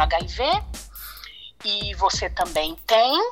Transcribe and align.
tenho 0.00 0.04
HIV 0.04 0.42
e 1.64 1.94
você 1.94 2.30
também 2.30 2.74
tem. 2.86 3.28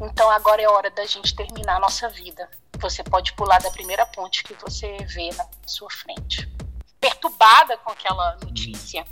Então 0.00 0.30
agora 0.30 0.62
é 0.62 0.68
hora 0.68 0.90
da 0.90 1.04
gente 1.04 1.34
terminar 1.34 1.76
a 1.76 1.80
nossa 1.80 2.08
vida. 2.08 2.48
Você 2.78 3.02
pode 3.02 3.32
pular 3.34 3.60
da 3.60 3.70
primeira 3.70 4.06
ponte 4.06 4.42
que 4.42 4.54
você 4.54 4.96
vê 5.06 5.30
na 5.34 5.46
sua 5.66 5.90
frente. 5.90 6.50
Perturbada 6.98 7.76
com 7.78 7.90
aquela 7.90 8.36
notícia. 8.42 9.04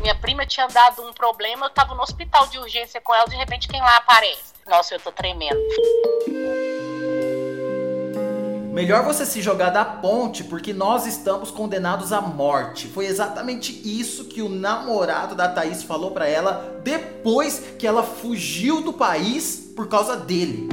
Minha 0.00 0.14
prima 0.14 0.46
tinha 0.46 0.66
dado 0.66 1.02
um 1.02 1.12
problema, 1.12 1.66
eu 1.66 1.70
tava 1.70 1.94
no 1.94 2.02
hospital 2.02 2.46
de 2.48 2.58
urgência 2.58 3.00
com 3.00 3.14
ela, 3.14 3.26
de 3.26 3.36
repente 3.36 3.68
quem 3.68 3.80
lá 3.80 3.96
aparece? 3.96 4.52
Nossa, 4.66 4.94
eu 4.94 5.00
tô 5.00 5.12
tremendo. 5.12 5.58
Melhor 8.74 9.04
você 9.04 9.24
se 9.24 9.40
jogar 9.40 9.70
da 9.70 9.84
ponte 9.84 10.42
porque 10.42 10.72
nós 10.72 11.06
estamos 11.06 11.48
condenados 11.48 12.12
à 12.12 12.20
morte. 12.20 12.88
Foi 12.88 13.06
exatamente 13.06 13.70
isso 13.84 14.24
que 14.24 14.42
o 14.42 14.48
namorado 14.48 15.36
da 15.36 15.48
Thaís 15.48 15.84
falou 15.84 16.10
para 16.10 16.26
ela 16.26 16.80
depois 16.82 17.62
que 17.78 17.86
ela 17.86 18.02
fugiu 18.02 18.80
do 18.80 18.92
país 18.92 19.70
por 19.76 19.86
causa 19.86 20.16
dele. 20.16 20.68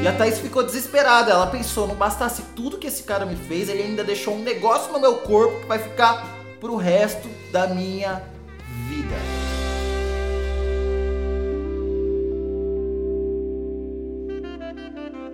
E 0.00 0.06
a 0.06 0.12
Thaís 0.12 0.38
ficou 0.38 0.62
desesperada. 0.62 1.32
Ela 1.32 1.48
pensou: 1.48 1.88
não 1.88 1.96
bastasse 1.96 2.42
tudo 2.54 2.78
que 2.78 2.86
esse 2.86 3.02
cara 3.02 3.26
me 3.26 3.34
fez, 3.34 3.68
ele 3.68 3.82
ainda 3.82 4.04
deixou 4.04 4.36
um 4.36 4.42
negócio 4.42 4.92
no 4.92 5.00
meu 5.00 5.16
corpo 5.16 5.62
que 5.62 5.66
vai 5.66 5.80
ficar 5.80 6.24
pro 6.60 6.76
resto 6.76 7.28
da 7.50 7.66
minha 7.66 8.22
vida. 8.88 9.31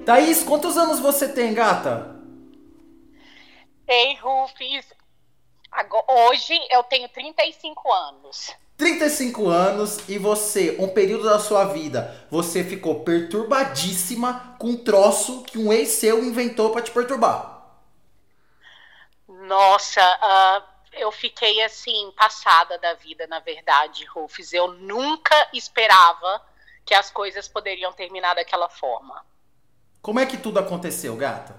Thaís, 0.09 0.43
quantos 0.43 0.79
anos 0.79 1.01
você 1.01 1.29
tem, 1.29 1.53
gata? 1.53 2.17
Ei, 3.87 4.15
Rufus. 4.15 4.87
Hoje 6.09 6.59
eu 6.71 6.83
tenho 6.85 7.07
35 7.11 7.93
anos. 7.93 8.57
35 8.79 9.47
anos 9.49 10.09
e 10.09 10.17
você, 10.17 10.79
um 10.81 10.89
período 10.89 11.25
da 11.25 11.39
sua 11.39 11.67
vida, 11.67 12.27
você 12.31 12.65
ficou 12.65 13.05
perturbadíssima 13.05 14.57
com 14.59 14.69
um 14.69 14.83
troço 14.83 15.43
que 15.43 15.59
um 15.59 15.71
ex 15.71 15.91
seu 15.91 16.25
inventou 16.25 16.71
para 16.71 16.81
te 16.81 16.91
perturbar. 16.91 17.69
Nossa, 19.29 20.01
uh, 20.01 20.89
eu 20.95 21.13
fiquei 21.13 21.63
assim, 21.63 22.11
passada 22.17 22.79
da 22.79 22.95
vida, 22.95 23.27
na 23.27 23.41
verdade, 23.41 24.07
Rufus. 24.07 24.55
Eu 24.55 24.69
nunca 24.69 25.51
esperava 25.53 26.43
que 26.87 26.95
as 26.95 27.11
coisas 27.11 27.47
poderiam 27.47 27.93
terminar 27.93 28.33
daquela 28.37 28.71
forma. 28.71 29.23
Como 30.03 30.21
é 30.21 30.27
que 30.27 30.37
tudo 30.37 30.59
aconteceu, 30.59 31.17
gata? 31.17 31.55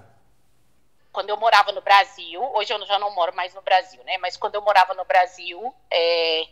Quando 1.12 1.30
eu 1.30 1.36
morava 1.36 1.72
no 1.72 1.80
Brasil, 1.80 2.40
hoje 2.54 2.72
eu 2.72 2.86
já 2.86 2.98
não 2.98 3.14
moro 3.14 3.34
mais 3.34 3.54
no 3.54 3.62
Brasil, 3.62 4.02
né? 4.04 4.16
Mas 4.18 4.36
quando 4.36 4.54
eu 4.54 4.62
morava 4.62 4.94
no 4.94 5.04
Brasil, 5.04 5.74
é, 5.90 6.44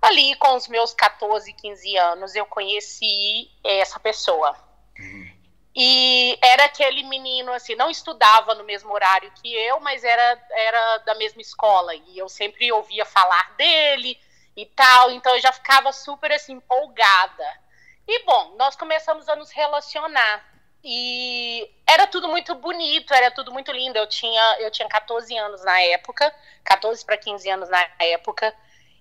ali 0.00 0.34
com 0.36 0.54
os 0.54 0.68
meus 0.68 0.94
14, 0.94 1.52
15 1.52 1.96
anos, 1.96 2.34
eu 2.34 2.46
conheci 2.46 3.50
essa 3.64 3.98
pessoa. 3.98 4.56
Uhum. 4.98 5.36
E 5.78 6.38
era 6.42 6.64
aquele 6.64 7.02
menino, 7.02 7.52
assim, 7.52 7.74
não 7.74 7.90
estudava 7.90 8.54
no 8.54 8.64
mesmo 8.64 8.90
horário 8.94 9.30
que 9.32 9.54
eu, 9.54 9.78
mas 9.80 10.02
era, 10.04 10.46
era 10.50 10.98
da 10.98 11.14
mesma 11.16 11.42
escola. 11.42 11.94
E 11.94 12.16
eu 12.16 12.30
sempre 12.30 12.72
ouvia 12.72 13.04
falar 13.04 13.54
dele 13.56 14.18
e 14.56 14.64
tal, 14.64 15.10
então 15.10 15.34
eu 15.34 15.40
já 15.40 15.52
ficava 15.52 15.92
super, 15.92 16.32
assim, 16.32 16.54
empolgada. 16.54 17.60
E, 18.08 18.24
bom, 18.24 18.54
nós 18.56 18.74
começamos 18.74 19.28
a 19.28 19.36
nos 19.36 19.50
relacionar. 19.50 20.55
E 20.88 21.68
era 21.84 22.06
tudo 22.06 22.28
muito 22.28 22.54
bonito, 22.54 23.12
era 23.12 23.28
tudo 23.32 23.52
muito 23.52 23.72
lindo. 23.72 23.98
Eu 23.98 24.06
tinha, 24.06 24.56
eu 24.60 24.70
tinha 24.70 24.88
14 24.88 25.36
anos 25.36 25.64
na 25.64 25.80
época, 25.80 26.32
14 26.62 27.04
para 27.04 27.16
15 27.16 27.50
anos 27.50 27.68
na 27.68 27.84
época. 27.98 28.54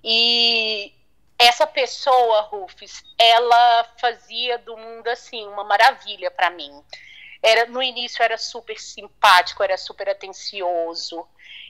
E 0.04 0.92
essa 1.38 1.68
pessoa, 1.68 2.42
Rufus, 2.42 3.04
ela 3.20 3.84
fazia 4.00 4.58
do 4.58 4.76
mundo 4.76 5.08
assim 5.10 5.46
uma 5.48 5.64
maravilha 5.64 6.32
para 6.32 6.50
mim. 6.50 6.84
Era 7.40 7.68
no 7.68 7.84
início 7.84 8.24
era 8.24 8.40
super 8.40 8.80
simpático, 8.80 9.62
era 9.62 9.78
super 9.78 10.10
atencioso, 10.10 11.24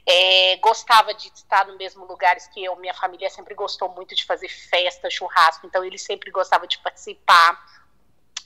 é, 0.06 0.56
gostava 0.56 1.12
de 1.12 1.28
estar 1.28 1.66
no 1.66 1.76
mesmo 1.76 2.06
lugares 2.06 2.46
que 2.46 2.64
eu. 2.64 2.74
Minha 2.76 2.94
família 2.94 3.28
sempre 3.28 3.54
gostou 3.54 3.90
muito 3.90 4.14
de 4.14 4.24
fazer 4.24 4.48
festa, 4.48 5.10
churrasco, 5.10 5.66
então 5.66 5.84
ele 5.84 5.98
sempre 5.98 6.30
gostava 6.30 6.66
de 6.66 6.78
participar. 6.78 7.76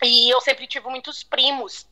E 0.02 0.30
eu 0.30 0.40
sempre 0.40 0.66
tive 0.66 0.88
muitos 0.88 1.22
primos, 1.22 1.86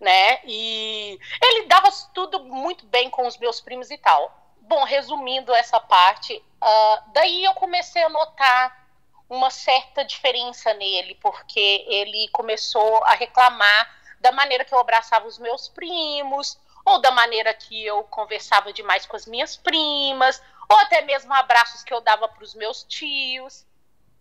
né? 0.00 0.40
E 0.44 1.18
ele 1.42 1.66
dava 1.66 1.90
tudo 2.12 2.40
muito 2.44 2.86
bem 2.86 3.08
com 3.10 3.26
os 3.26 3.38
meus 3.38 3.60
primos 3.60 3.90
e 3.90 3.98
tal. 3.98 4.54
Bom, 4.60 4.84
resumindo 4.84 5.54
essa 5.54 5.78
parte, 5.80 6.34
uh, 6.36 7.12
daí 7.12 7.44
eu 7.44 7.54
comecei 7.54 8.02
a 8.02 8.08
notar 8.08 8.84
uma 9.28 9.50
certa 9.50 10.04
diferença 10.04 10.72
nele, 10.74 11.14
porque 11.16 11.84
ele 11.88 12.28
começou 12.28 13.02
a 13.04 13.12
reclamar 13.12 13.94
da 14.20 14.32
maneira 14.32 14.64
que 14.64 14.74
eu 14.74 14.78
abraçava 14.78 15.26
os 15.26 15.38
meus 15.38 15.68
primos, 15.68 16.58
ou 16.84 17.00
da 17.00 17.10
maneira 17.10 17.52
que 17.54 17.84
eu 17.84 18.04
conversava 18.04 18.72
demais 18.72 19.06
com 19.06 19.16
as 19.16 19.26
minhas 19.26 19.56
primas, 19.56 20.42
ou 20.68 20.76
até 20.78 21.02
mesmo 21.02 21.32
abraços 21.32 21.82
que 21.82 21.92
eu 21.92 22.00
dava 22.00 22.28
para 22.28 22.44
os 22.44 22.54
meus 22.54 22.84
tios. 22.84 23.66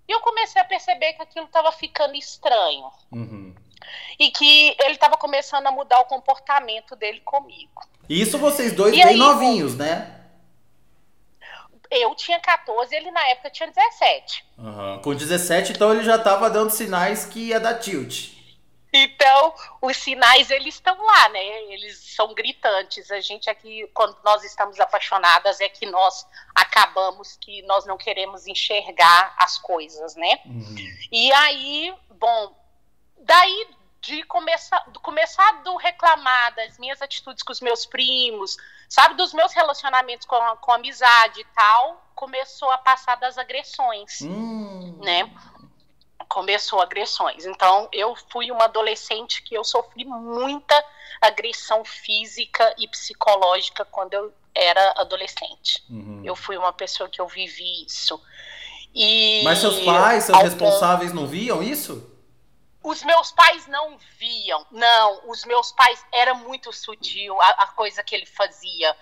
E 0.08 0.12
eu 0.12 0.20
comecei 0.22 0.62
a 0.62 0.66
perceber 0.66 1.14
que 1.14 1.22
aquilo 1.22 1.46
estava 1.46 1.72
ficando 1.72 2.16
estranho. 2.16 2.90
Uhum. 3.12 3.56
E 4.20 4.32
que 4.32 4.76
ele 4.82 4.94
estava 4.94 5.18
começando 5.18 5.68
a 5.68 5.72
mudar 5.72 6.00
o 6.00 6.06
comportamento 6.06 6.96
dele 6.96 7.20
comigo. 7.22 7.82
Isso 8.10 8.38
vocês 8.38 8.74
dois 8.74 8.94
e 8.94 8.98
bem 8.98 9.06
aí, 9.06 9.18
novinhos, 9.18 9.76
né? 9.76 10.22
Eu 11.90 12.16
tinha 12.16 12.40
14 12.40 12.94
ele 12.96 13.12
na 13.12 13.28
época 13.30 13.50
tinha 13.50 13.70
17. 13.70 14.46
Uhum. 14.58 15.02
Com 15.04 15.14
17, 15.14 15.74
então 15.74 15.92
ele 15.94 16.04
já 16.04 16.16
estava 16.16 16.50
dando 16.50 16.72
sinais 16.72 17.26
que 17.26 17.50
ia 17.50 17.60
dar 17.60 17.76
tilt. 17.76 18.34
Então, 18.94 19.56
os 19.82 19.98
sinais, 19.98 20.52
eles 20.52 20.76
estão 20.76 20.96
lá, 21.04 21.30
né? 21.30 21.44
Eles 21.64 21.98
são 22.16 22.32
gritantes. 22.36 23.10
A 23.10 23.20
gente 23.20 23.50
aqui, 23.50 23.90
quando 23.92 24.16
nós 24.24 24.44
estamos 24.44 24.80
apaixonadas, 24.80 25.60
é 25.60 25.68
que 25.68 25.88
nós 25.88 26.28
acabamos 26.54 27.36
que 27.38 27.64
nós 27.64 27.88
não 27.88 27.98
queremos 27.98 28.46
enxergar 28.46 29.34
as 29.40 29.58
coisas, 29.58 30.16
né? 30.16 30.40
Uhum. 30.46 30.76
E 31.12 31.34
aí, 31.34 31.92
bom, 32.12 32.56
daí 33.18 33.68
de 34.00 34.22
começar, 34.24 34.84
começar 35.02 35.64
do 35.64 35.78
reclamar 35.78 36.54
das 36.56 36.78
minhas 36.78 37.02
atitudes 37.02 37.42
com 37.42 37.54
os 37.54 37.62
meus 37.62 37.86
primos, 37.86 38.58
sabe, 38.90 39.16
dos 39.16 39.34
meus 39.34 39.54
relacionamentos 39.54 40.28
com, 40.28 40.38
com 40.58 40.74
amizade 40.74 41.40
e 41.40 41.46
tal, 41.56 42.06
começou 42.14 42.70
a 42.70 42.78
passar 42.78 43.16
das 43.16 43.38
agressões, 43.38 44.22
uhum. 44.22 45.00
né? 45.02 45.32
Começou 46.34 46.82
agressões. 46.82 47.46
Então, 47.46 47.88
eu 47.92 48.16
fui 48.32 48.50
uma 48.50 48.64
adolescente 48.64 49.44
que 49.44 49.56
eu 49.56 49.64
sofri 49.64 50.04
muita 50.04 50.84
agressão 51.22 51.86
física 51.86 52.74
e 52.80 52.88
psicológica 52.88 53.86
quando 53.86 54.16
eu 54.16 54.34
era 54.56 54.94
adolescente. 54.98 55.84
Uhum. 55.88 56.22
Eu 56.26 56.36
fui 56.36 56.58
uma 56.58 56.74
pessoa 56.74 57.08
que 57.08 57.22
eu 57.22 57.28
vivi 57.28 57.86
isso. 57.86 58.20
E 58.96 59.44
Mas 59.44 59.60
seus 59.60 59.80
pais, 59.82 60.24
seus 60.24 60.40
responsáveis 60.40 61.12
ponto... 61.12 61.22
não 61.22 61.28
viam 61.28 61.62
isso? 61.62 62.12
Os 62.84 63.04
meus 63.04 63.32
pais 63.32 63.68
não 63.68 63.96
viam, 64.18 64.66
não. 64.72 65.30
Os 65.30 65.46
meus 65.46 65.72
pais 65.72 66.04
era 66.12 66.34
muito 66.34 66.74
sutil 66.74 67.40
a, 67.40 67.48
a 67.60 67.68
coisa 67.68 68.04
que 68.04 68.16
ele 68.16 68.26
fazia. 68.26 68.96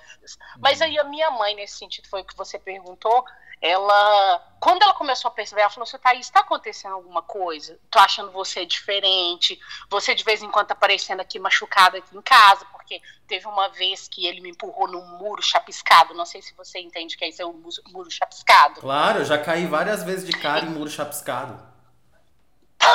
Mas 0.59 0.81
uhum. 0.81 0.85
aí 0.85 0.99
a 0.99 1.05
minha 1.05 1.31
mãe, 1.31 1.55
nesse 1.55 1.77
sentido, 1.77 2.09
foi 2.09 2.21
o 2.21 2.25
que 2.25 2.35
você 2.35 2.59
perguntou 2.59 3.23
ela, 3.61 4.55
quando 4.59 4.81
ela 4.81 4.93
começou 4.93 5.29
a 5.29 5.33
perceber, 5.33 5.61
ela 5.61 5.69
falou 5.69 5.83
assim, 5.83 5.97
Thaís, 5.99 6.25
está 6.25 6.39
acontecendo 6.39 6.95
alguma 6.95 7.21
coisa? 7.21 7.77
Tô 7.91 7.99
achando 7.99 8.31
você 8.31 8.65
diferente, 8.65 9.59
você 9.89 10.15
de 10.15 10.23
vez 10.23 10.41
em 10.41 10.49
quando 10.49 10.67
tá 10.67 10.73
aparecendo 10.73 11.19
aqui 11.19 11.37
machucada 11.37 11.99
aqui 11.99 12.17
em 12.17 12.21
casa, 12.21 12.65
porque 12.71 12.99
teve 13.27 13.45
uma 13.47 13.69
vez 13.69 14.07
que 14.07 14.25
ele 14.25 14.41
me 14.41 14.49
empurrou 14.49 14.87
num 14.87 15.05
muro 15.19 15.43
chapiscado, 15.43 16.15
não 16.15 16.25
sei 16.25 16.41
se 16.41 16.55
você 16.55 16.79
entende 16.79 17.15
que 17.15 17.23
é 17.23 17.29
isso, 17.29 17.41
é 17.41 17.45
um 17.45 17.61
muro 17.89 18.09
chapiscado. 18.09 18.81
Claro, 18.81 19.19
eu 19.19 19.25
já 19.25 19.37
caí 19.37 19.67
várias 19.67 20.03
vezes 20.03 20.25
de 20.25 20.33
cara 20.33 20.65
em 20.65 20.69
muro 20.69 20.89
chapiscado. 20.89 21.70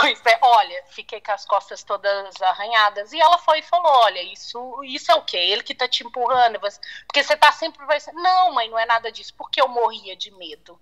É, 0.27 0.39
olha, 0.43 0.85
fiquei 0.89 1.21
com 1.21 1.33
as 1.33 1.45
costas 1.45 1.83
todas 1.83 2.41
arranhadas. 2.43 3.13
E 3.13 3.21
ela 3.21 3.39
foi 3.39 3.61
e 3.61 3.63
falou: 3.63 3.91
Olha, 3.91 4.23
isso, 4.23 4.83
isso 4.85 5.11
é 5.11 5.15
o 5.15 5.23
quê? 5.23 5.37
Ele 5.37 5.63
que 5.63 5.75
tá 5.75 5.89
te 5.89 6.05
empurrando. 6.05 6.59
Porque 7.07 7.23
você 7.23 7.37
tá 7.37 7.53
sempre. 7.53 7.85
Vai 7.87 8.01
ser... 8.01 8.13
Não, 8.13 8.53
mãe, 8.53 8.69
não 8.69 8.79
é 8.79 8.87
nada 8.87 9.11
disso. 9.11 9.35
Porque 9.37 9.61
eu 9.61 9.69
morria 9.69 10.17
de 10.17 10.31
medo. 10.33 10.79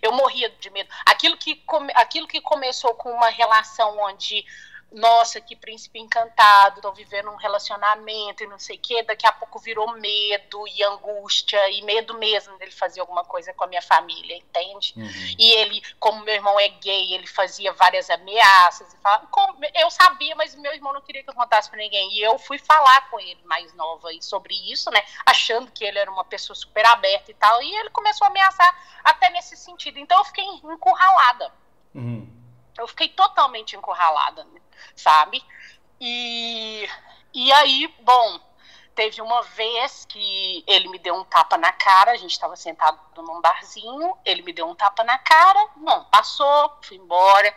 Eu 0.00 0.12
morria 0.12 0.48
de 0.48 0.70
medo. 0.70 0.88
Aquilo 1.04 1.36
que, 1.36 1.56
come... 1.56 1.92
Aquilo 1.94 2.26
que 2.26 2.40
começou 2.40 2.94
com 2.94 3.10
uma 3.10 3.28
relação 3.28 3.98
onde 4.00 4.44
nossa, 4.92 5.40
que 5.40 5.56
príncipe 5.56 5.98
encantado, 5.98 6.80
tô 6.80 6.92
vivendo 6.92 7.30
um 7.30 7.36
relacionamento 7.36 8.42
e 8.42 8.46
não 8.46 8.58
sei 8.58 8.76
o 8.76 8.80
quê, 8.80 9.02
daqui 9.02 9.26
a 9.26 9.32
pouco 9.32 9.58
virou 9.58 9.92
medo 9.92 10.66
e 10.68 10.82
angústia, 10.84 11.68
e 11.70 11.82
medo 11.82 12.14
mesmo 12.14 12.56
dele 12.56 12.70
fazer 12.70 13.00
alguma 13.00 13.24
coisa 13.24 13.52
com 13.52 13.64
a 13.64 13.66
minha 13.66 13.82
família, 13.82 14.36
entende? 14.36 14.94
Uhum. 14.96 15.34
E 15.38 15.52
ele, 15.54 15.82
como 15.98 16.22
meu 16.24 16.34
irmão 16.34 16.58
é 16.58 16.68
gay, 16.68 17.12
ele 17.12 17.26
fazia 17.26 17.72
várias 17.72 18.08
ameaças, 18.08 18.94
e 18.94 18.96
falava, 18.98 19.28
eu 19.74 19.90
sabia, 19.90 20.34
mas 20.36 20.54
meu 20.54 20.72
irmão 20.72 20.92
não 20.92 21.02
queria 21.02 21.22
que 21.22 21.30
eu 21.30 21.34
contasse 21.34 21.68
pra 21.68 21.78
ninguém, 21.78 22.12
e 22.12 22.22
eu 22.22 22.38
fui 22.38 22.58
falar 22.58 23.10
com 23.10 23.18
ele 23.18 23.42
mais 23.44 23.74
nova 23.74 24.08
sobre 24.20 24.54
isso, 24.70 24.90
né, 24.90 25.04
achando 25.26 25.70
que 25.72 25.84
ele 25.84 25.98
era 25.98 26.10
uma 26.10 26.24
pessoa 26.24 26.54
super 26.54 26.86
aberta 26.86 27.30
e 27.30 27.34
tal, 27.34 27.60
e 27.62 27.74
ele 27.74 27.90
começou 27.90 28.24
a 28.24 28.30
ameaçar 28.30 29.00
até 29.04 29.30
nesse 29.30 29.56
sentido, 29.56 29.98
então 29.98 30.18
eu 30.18 30.24
fiquei 30.24 30.44
encurralada. 30.44 31.52
Uhum. 31.94 32.35
Eu 32.78 32.86
fiquei 32.88 33.08
totalmente 33.08 33.76
encurralada, 33.76 34.46
sabe? 34.94 35.42
E, 36.00 36.88
e 37.32 37.52
aí, 37.52 37.94
bom, 38.00 38.40
teve 38.94 39.20
uma 39.20 39.42
vez 39.42 40.06
que 40.06 40.64
ele 40.66 40.88
me 40.88 40.98
deu 40.98 41.14
um 41.14 41.24
tapa 41.24 41.58
na 41.58 41.72
cara, 41.72 42.12
a 42.12 42.16
gente 42.16 42.32
estava 42.32 42.56
sentado 42.56 42.98
num 43.18 43.40
barzinho, 43.40 44.16
ele 44.24 44.42
me 44.42 44.52
deu 44.52 44.66
um 44.66 44.74
tapa 44.74 45.04
na 45.04 45.18
cara, 45.18 45.68
não, 45.76 46.04
passou, 46.06 46.78
fui 46.82 46.96
embora. 46.96 47.54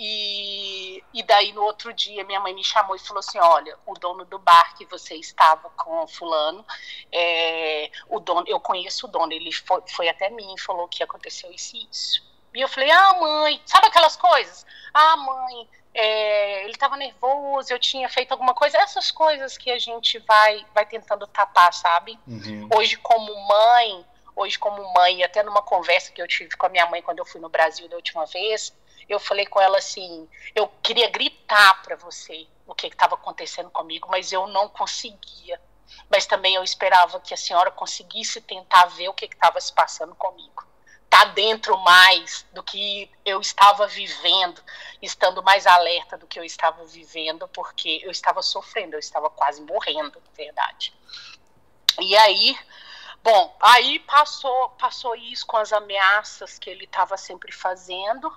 E, 0.00 1.02
e 1.12 1.24
daí 1.24 1.52
no 1.52 1.60
outro 1.62 1.92
dia 1.92 2.22
minha 2.22 2.38
mãe 2.38 2.54
me 2.54 2.62
chamou 2.62 2.94
e 2.94 3.00
falou 3.00 3.18
assim: 3.18 3.40
olha, 3.40 3.76
o 3.84 3.94
dono 3.94 4.24
do 4.24 4.38
bar 4.38 4.76
que 4.76 4.86
você 4.86 5.16
estava 5.16 5.68
com 5.70 6.06
fulano, 6.06 6.64
é, 7.10 7.90
o 8.08 8.20
dono, 8.20 8.44
eu 8.46 8.60
conheço 8.60 9.06
o 9.06 9.10
dono, 9.10 9.32
ele 9.32 9.52
foi, 9.52 9.82
foi 9.88 10.08
até 10.08 10.30
mim 10.30 10.54
e 10.54 10.60
falou 10.60 10.86
que 10.86 11.02
aconteceu 11.02 11.50
isso 11.50 11.74
e 11.76 11.88
isso. 11.90 12.37
E 12.58 12.60
eu 12.60 12.66
falei, 12.66 12.90
ah, 12.90 13.14
mãe, 13.20 13.62
sabe 13.64 13.86
aquelas 13.86 14.16
coisas? 14.16 14.66
Ah, 14.92 15.16
mãe, 15.16 15.68
é, 15.94 16.64
ele 16.64 16.72
estava 16.72 16.96
nervoso, 16.96 17.72
eu 17.72 17.78
tinha 17.78 18.08
feito 18.08 18.32
alguma 18.32 18.52
coisa, 18.52 18.76
essas 18.78 19.12
coisas 19.12 19.56
que 19.56 19.70
a 19.70 19.78
gente 19.78 20.18
vai, 20.18 20.66
vai 20.74 20.84
tentando 20.84 21.24
tapar, 21.28 21.72
sabe? 21.72 22.18
Uhum. 22.26 22.68
Hoje, 22.74 22.96
como 22.96 23.32
mãe, 23.46 24.04
hoje, 24.34 24.58
como 24.58 24.92
mãe, 24.92 25.22
até 25.22 25.40
numa 25.44 25.62
conversa 25.62 26.10
que 26.10 26.20
eu 26.20 26.26
tive 26.26 26.56
com 26.56 26.66
a 26.66 26.68
minha 26.68 26.86
mãe 26.86 27.00
quando 27.00 27.20
eu 27.20 27.24
fui 27.24 27.40
no 27.40 27.48
Brasil 27.48 27.88
da 27.88 27.94
última 27.94 28.26
vez, 28.26 28.76
eu 29.08 29.20
falei 29.20 29.46
com 29.46 29.60
ela 29.60 29.78
assim: 29.78 30.28
eu 30.52 30.66
queria 30.82 31.08
gritar 31.08 31.80
para 31.82 31.94
você 31.94 32.44
o 32.66 32.74
que 32.74 32.88
estava 32.88 33.14
acontecendo 33.14 33.70
comigo, 33.70 34.08
mas 34.10 34.32
eu 34.32 34.48
não 34.48 34.68
conseguia. 34.68 35.60
Mas 36.10 36.26
também 36.26 36.56
eu 36.56 36.64
esperava 36.64 37.20
que 37.20 37.32
a 37.32 37.36
senhora 37.36 37.70
conseguisse 37.70 38.40
tentar 38.40 38.86
ver 38.86 39.08
o 39.08 39.14
que 39.14 39.26
estava 39.26 39.60
se 39.60 39.72
passando 39.72 40.12
comigo 40.16 40.67
tá 41.08 41.24
dentro 41.24 41.76
mais 41.78 42.46
do 42.52 42.62
que 42.62 43.10
eu 43.24 43.40
estava 43.40 43.86
vivendo, 43.86 44.62
estando 45.00 45.42
mais 45.42 45.66
alerta 45.66 46.18
do 46.18 46.26
que 46.26 46.38
eu 46.38 46.44
estava 46.44 46.84
vivendo, 46.84 47.48
porque 47.48 48.00
eu 48.02 48.10
estava 48.10 48.42
sofrendo, 48.42 48.94
eu 48.94 48.98
estava 48.98 49.30
quase 49.30 49.62
morrendo, 49.62 50.20
na 50.20 50.32
verdade. 50.36 50.94
E 52.00 52.16
aí, 52.16 52.56
bom, 53.22 53.56
aí 53.60 53.98
passou, 54.00 54.70
passou 54.70 55.14
isso 55.16 55.46
com 55.46 55.56
as 55.56 55.72
ameaças 55.72 56.58
que 56.58 56.68
ele 56.68 56.84
estava 56.84 57.16
sempre 57.16 57.52
fazendo. 57.52 58.30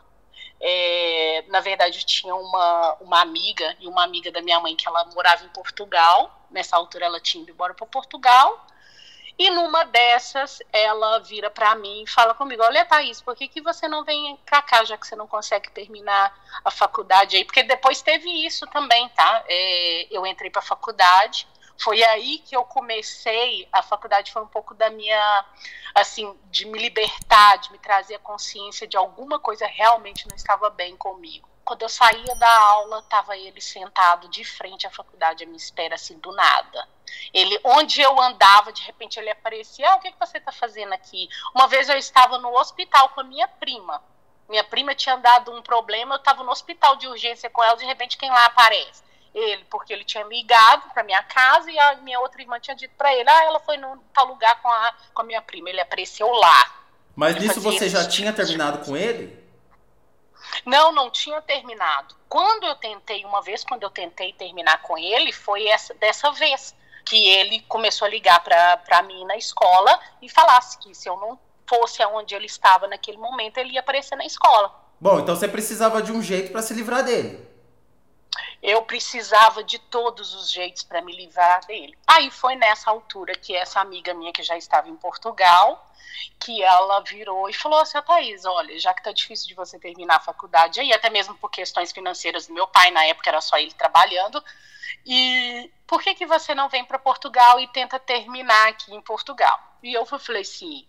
É, 0.59 1.43
na 1.47 1.59
verdade, 1.59 2.05
tinha 2.05 2.35
uma, 2.35 2.97
uma 3.01 3.21
amiga 3.21 3.75
e 3.79 3.87
uma 3.87 4.03
amiga 4.03 4.31
da 4.31 4.41
minha 4.41 4.59
mãe 4.59 4.75
que 4.75 4.87
ela 4.87 5.05
morava 5.13 5.43
em 5.43 5.49
Portugal. 5.49 6.47
Nessa 6.49 6.77
altura, 6.77 7.05
ela 7.05 7.19
tinha 7.19 7.43
ido 7.43 7.51
embora 7.51 7.73
para 7.73 7.85
Portugal. 7.85 8.65
E 9.41 9.49
numa 9.49 9.83
dessas, 9.85 10.59
ela 10.71 11.17
vira 11.17 11.49
para 11.49 11.73
mim 11.73 12.03
e 12.03 12.07
fala 12.07 12.31
comigo: 12.35 12.61
Olha, 12.61 12.85
Thaís, 12.85 13.19
por 13.21 13.35
que, 13.35 13.47
que 13.47 13.59
você 13.59 13.87
não 13.87 14.03
vem 14.03 14.37
pra 14.45 14.61
cá, 14.61 14.83
já 14.83 14.95
que 14.95 15.07
você 15.07 15.15
não 15.15 15.25
consegue 15.25 15.71
terminar 15.71 16.31
a 16.63 16.69
faculdade 16.69 17.35
aí? 17.35 17.43
Porque 17.43 17.63
depois 17.63 18.03
teve 18.03 18.29
isso 18.45 18.67
também, 18.67 19.09
tá? 19.09 19.43
É, 19.47 20.05
eu 20.11 20.27
entrei 20.27 20.51
pra 20.51 20.61
faculdade. 20.61 21.47
Foi 21.75 22.03
aí 22.03 22.37
que 22.37 22.55
eu 22.55 22.63
comecei. 22.65 23.67
A 23.71 23.81
faculdade 23.81 24.31
foi 24.31 24.43
um 24.43 24.47
pouco 24.47 24.75
da 24.75 24.91
minha, 24.91 25.45
assim, 25.95 26.37
de 26.51 26.67
me 26.67 26.77
libertar, 26.77 27.57
de 27.57 27.71
me 27.71 27.79
trazer 27.79 28.13
a 28.13 28.19
consciência 28.19 28.85
de 28.87 28.95
alguma 28.95 29.39
coisa 29.39 29.65
realmente 29.65 30.29
não 30.29 30.35
estava 30.35 30.69
bem 30.69 30.95
comigo. 30.95 31.49
Quando 31.65 31.81
eu 31.81 31.89
saía 31.89 32.35
da 32.35 32.59
aula, 32.59 32.99
estava 32.99 33.35
ele 33.35 33.59
sentado 33.59 34.27
de 34.27 34.45
frente 34.45 34.85
à 34.85 34.91
faculdade 34.91 35.43
à 35.43 35.47
minha 35.47 35.57
espera, 35.57 35.95
assim, 35.95 36.19
do 36.19 36.31
nada. 36.31 36.87
Ele, 37.33 37.59
onde 37.63 38.01
eu 38.01 38.19
andava, 38.19 38.71
de 38.71 38.81
repente 38.83 39.19
ele 39.19 39.29
aparecia, 39.29 39.89
ah, 39.89 39.95
o 39.95 39.99
que, 39.99 40.11
que 40.11 40.19
você 40.19 40.37
está 40.37 40.51
fazendo 40.51 40.93
aqui? 40.93 41.29
Uma 41.55 41.67
vez 41.67 41.89
eu 41.89 41.97
estava 41.97 42.37
no 42.37 42.55
hospital 42.57 43.09
com 43.09 43.21
a 43.21 43.23
minha 43.23 43.47
prima. 43.47 44.01
Minha 44.49 44.63
prima 44.63 44.93
tinha 44.93 45.15
dado 45.15 45.51
um 45.51 45.61
problema, 45.61 46.15
eu 46.15 46.19
estava 46.19 46.43
no 46.43 46.51
hospital 46.51 46.95
de 46.97 47.07
urgência 47.07 47.49
com 47.49 47.63
ela, 47.63 47.77
de 47.77 47.85
repente 47.85 48.17
quem 48.17 48.29
lá 48.29 48.45
aparece? 48.45 49.01
Ele, 49.33 49.63
porque 49.69 49.93
ele 49.93 50.03
tinha 50.03 50.25
ligado 50.25 50.89
para 50.93 51.03
minha 51.03 51.23
casa 51.23 51.71
e 51.71 51.79
a 51.79 51.95
minha 51.97 52.19
outra 52.19 52.41
irmã 52.41 52.59
tinha 52.59 52.75
dito 52.75 52.93
para 52.97 53.15
ele, 53.15 53.29
ah, 53.29 53.43
ela 53.45 53.59
foi 53.61 53.77
no 53.77 53.97
tal 54.13 54.27
lugar 54.27 54.61
com 54.61 54.67
a, 54.67 54.93
com 55.13 55.21
a 55.21 55.25
minha 55.25 55.41
prima. 55.41 55.69
Ele 55.69 55.79
apareceu 55.79 56.29
lá. 56.33 56.75
Mas 57.15 57.35
nisso 57.35 57.61
você 57.61 57.87
já 57.87 58.05
tinha 58.07 58.33
terminado 58.33 58.85
com 58.85 58.95
ele? 58.97 59.41
Não, 60.65 60.91
não 60.91 61.09
tinha 61.09 61.41
terminado. 61.41 62.15
Quando 62.27 62.65
eu 62.65 62.75
tentei, 62.75 63.23
uma 63.23 63.41
vez, 63.41 63.63
quando 63.63 63.83
eu 63.83 63.89
tentei 63.89 64.33
terminar 64.33 64.81
com 64.81 64.97
ele, 64.97 65.31
foi 65.31 65.67
essa 65.67 65.93
dessa 65.93 66.31
vez 66.31 66.75
que 67.11 67.27
ele 67.27 67.59
começou 67.67 68.05
a 68.05 68.09
ligar 68.09 68.41
para 68.41 69.01
mim 69.01 69.25
na 69.25 69.35
escola 69.35 69.99
e 70.21 70.29
falasse 70.29 70.77
que 70.77 70.95
se 70.95 71.09
eu 71.09 71.17
não 71.17 71.37
fosse 71.67 72.01
aonde 72.01 72.33
ele 72.33 72.45
estava 72.45 72.87
naquele 72.87 73.17
momento, 73.17 73.57
ele 73.57 73.73
ia 73.73 73.81
aparecer 73.81 74.15
na 74.15 74.25
escola. 74.25 74.73
Bom, 74.97 75.19
então 75.19 75.35
você 75.35 75.45
precisava 75.45 76.01
de 76.01 76.09
um 76.09 76.21
jeito 76.21 76.53
para 76.53 76.61
se 76.61 76.73
livrar 76.73 77.03
dele. 77.03 77.45
Eu 78.63 78.83
precisava 78.83 79.61
de 79.61 79.77
todos 79.77 80.33
os 80.33 80.49
jeitos 80.49 80.83
para 80.83 81.01
me 81.01 81.13
livrar 81.13 81.65
dele. 81.65 81.97
Aí 82.07 82.31
foi 82.31 82.55
nessa 82.55 82.89
altura 82.89 83.35
que 83.35 83.53
essa 83.53 83.81
amiga 83.81 84.13
minha 84.13 84.31
que 84.31 84.41
já 84.41 84.55
estava 84.55 84.87
em 84.87 84.95
Portugal, 84.95 85.85
que 86.39 86.63
ela 86.63 87.01
virou 87.01 87.49
e 87.49 87.53
falou 87.53 87.79
assim, 87.79 88.01
Thaís, 88.03 88.45
olha, 88.45 88.79
já 88.79 88.93
que 88.93 89.03
tá 89.03 89.11
difícil 89.11 89.49
de 89.49 89.53
você 89.53 89.77
terminar 89.77 90.15
a 90.15 90.21
faculdade 90.21 90.79
aí, 90.79 90.93
até 90.93 91.09
mesmo 91.09 91.35
por 91.35 91.51
questões 91.51 91.91
financeiras 91.91 92.47
do 92.47 92.53
meu 92.53 92.67
pai, 92.67 92.89
na 92.91 93.03
época 93.03 93.29
era 93.29 93.41
só 93.41 93.57
ele 93.57 93.73
trabalhando, 93.73 94.41
e 95.05 95.71
por 95.87 96.01
que 96.01 96.13
que 96.13 96.25
você 96.25 96.53
não 96.55 96.69
vem 96.69 96.85
para 96.85 96.99
Portugal 96.99 97.59
e 97.59 97.67
tenta 97.67 97.99
terminar 97.99 98.69
aqui 98.69 98.93
em 98.93 99.01
Portugal? 99.01 99.59
E 99.83 99.93
eu 99.93 100.05
falei 100.05 100.41
assim, 100.41 100.87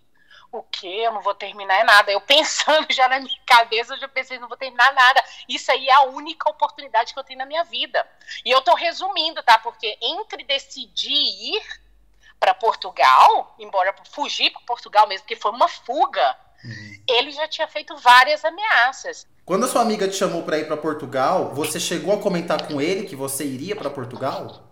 o 0.52 0.62
quê? 0.62 1.02
Eu 1.04 1.12
não 1.12 1.22
vou 1.22 1.34
terminar 1.34 1.82
nada. 1.84 2.12
Eu 2.12 2.20
pensando 2.20 2.86
já 2.92 3.08
na 3.08 3.18
minha 3.18 3.40
cabeça, 3.46 3.94
eu 3.94 3.98
já 3.98 4.08
pensei, 4.08 4.38
não 4.38 4.48
vou 4.48 4.56
terminar 4.56 4.92
nada. 4.92 5.24
Isso 5.48 5.72
aí 5.72 5.88
é 5.88 5.94
a 5.94 6.02
única 6.02 6.50
oportunidade 6.50 7.12
que 7.12 7.18
eu 7.18 7.24
tenho 7.24 7.38
na 7.38 7.46
minha 7.46 7.64
vida. 7.64 8.06
E 8.44 8.50
eu 8.50 8.60
tô 8.60 8.74
resumindo, 8.74 9.42
tá? 9.42 9.58
Porque 9.58 9.98
entre 10.00 10.44
decidir 10.44 11.10
ir 11.10 11.82
para 12.38 12.54
Portugal, 12.54 13.54
embora 13.58 13.94
fugir 14.10 14.50
para 14.50 14.60
Portugal 14.62 15.06
mesmo, 15.06 15.24
porque 15.24 15.40
foi 15.40 15.52
uma 15.52 15.68
fuga, 15.68 16.36
uhum. 16.64 17.02
ele 17.08 17.30
já 17.30 17.48
tinha 17.48 17.68
feito 17.68 17.96
várias 17.96 18.44
ameaças. 18.44 19.26
Quando 19.44 19.64
a 19.64 19.68
sua 19.68 19.82
amiga 19.82 20.06
te 20.08 20.14
chamou 20.14 20.42
para 20.42 20.58
ir 20.58 20.66
para 20.66 20.76
Portugal, 20.76 21.52
você 21.54 21.80
chegou 21.80 22.14
a 22.14 22.20
comentar 22.20 22.66
com 22.66 22.80
ele 22.80 23.06
que 23.06 23.16
você 23.16 23.44
iria 23.44 23.74
para 23.74 23.90
Portugal? 23.90 24.70